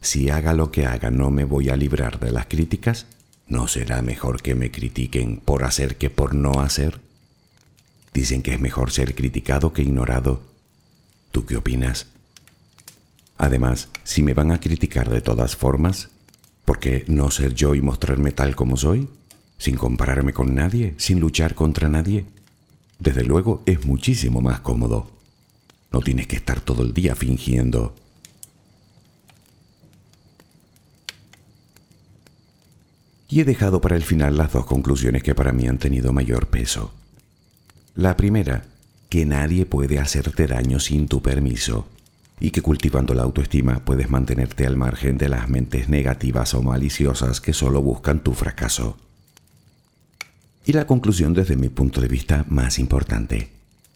Si 0.00 0.28
haga 0.28 0.54
lo 0.54 0.72
que 0.72 0.86
haga 0.86 1.12
no 1.12 1.30
me 1.30 1.44
voy 1.44 1.68
a 1.68 1.76
librar 1.76 2.18
de 2.18 2.32
las 2.32 2.46
críticas, 2.46 3.06
¿no 3.46 3.68
será 3.68 4.02
mejor 4.02 4.42
que 4.42 4.56
me 4.56 4.72
critiquen 4.72 5.36
por 5.36 5.62
hacer 5.62 5.98
que 5.98 6.10
por 6.10 6.34
no 6.34 6.60
hacer? 6.60 7.00
Dicen 8.12 8.42
que 8.42 8.54
es 8.54 8.60
mejor 8.60 8.90
ser 8.90 9.14
criticado 9.14 9.72
que 9.72 9.82
ignorado. 9.82 10.42
¿Tú 11.30 11.46
qué 11.46 11.58
opinas? 11.58 12.08
Además, 13.38 13.88
si 14.02 14.24
me 14.24 14.34
van 14.34 14.50
a 14.50 14.58
criticar 14.58 15.08
de 15.10 15.20
todas 15.20 15.54
formas, 15.54 16.08
¿por 16.64 16.80
qué 16.80 17.04
no 17.06 17.30
ser 17.30 17.54
yo 17.54 17.76
y 17.76 17.82
mostrarme 17.82 18.32
tal 18.32 18.56
como 18.56 18.76
soy? 18.76 19.08
Sin 19.58 19.76
compararme 19.76 20.32
con 20.32 20.54
nadie, 20.54 20.94
sin 20.98 21.20
luchar 21.20 21.54
contra 21.54 21.88
nadie. 21.88 22.26
Desde 22.98 23.24
luego 23.24 23.62
es 23.66 23.84
muchísimo 23.86 24.40
más 24.40 24.60
cómodo. 24.60 25.10
No 25.92 26.00
tienes 26.00 26.26
que 26.26 26.36
estar 26.36 26.60
todo 26.60 26.82
el 26.82 26.92
día 26.92 27.14
fingiendo. 27.14 27.94
Y 33.28 33.40
he 33.40 33.44
dejado 33.44 33.80
para 33.80 33.96
el 33.96 34.02
final 34.02 34.36
las 34.36 34.52
dos 34.52 34.66
conclusiones 34.66 35.22
que 35.22 35.34
para 35.34 35.52
mí 35.52 35.66
han 35.66 35.78
tenido 35.78 36.12
mayor 36.12 36.48
peso. 36.48 36.92
La 37.94 38.16
primera, 38.16 38.64
que 39.08 39.24
nadie 39.24 39.66
puede 39.66 39.98
hacerte 39.98 40.46
daño 40.46 40.80
sin 40.80 41.08
tu 41.08 41.22
permiso 41.22 41.86
y 42.40 42.50
que 42.50 42.62
cultivando 42.62 43.14
la 43.14 43.22
autoestima 43.22 43.84
puedes 43.84 44.10
mantenerte 44.10 44.66
al 44.66 44.76
margen 44.76 45.18
de 45.18 45.28
las 45.28 45.48
mentes 45.48 45.88
negativas 45.88 46.54
o 46.54 46.62
maliciosas 46.62 47.40
que 47.40 47.52
solo 47.52 47.80
buscan 47.80 48.22
tu 48.22 48.34
fracaso. 48.34 48.96
Y 50.64 50.72
la 50.72 50.86
conclusión 50.86 51.34
desde 51.34 51.56
mi 51.56 51.68
punto 51.68 52.00
de 52.00 52.08
vista 52.08 52.44
más 52.48 52.78
importante. 52.78 53.50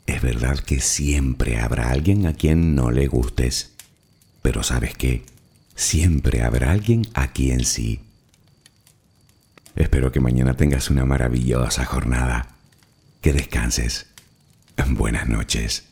Es 0.07 0.23
verdad 0.23 0.59
que 0.59 0.81
siempre 0.81 1.59
habrá 1.59 1.91
alguien 1.91 2.27
a 2.27 2.35
quien 2.35 2.75
no 2.75 2.91
le 2.91 3.07
gustes, 3.07 3.73
pero 4.43 4.63
¿sabes 4.63 4.95
qué? 4.95 5.25
Siempre 5.75 6.43
habrá 6.43 6.73
alguien 6.73 7.07
a 7.15 7.33
quien 7.33 7.65
sí. 7.65 8.01
Espero 9.77 10.13
que 10.13 10.21
mañana 10.21 10.55
tengas 10.55 10.91
una 10.91 11.05
maravillosa 11.05 11.85
jornada. 11.85 12.49
Que 13.21 13.33
descanses. 13.33 14.07
Buenas 14.89 15.29
noches. 15.29 15.88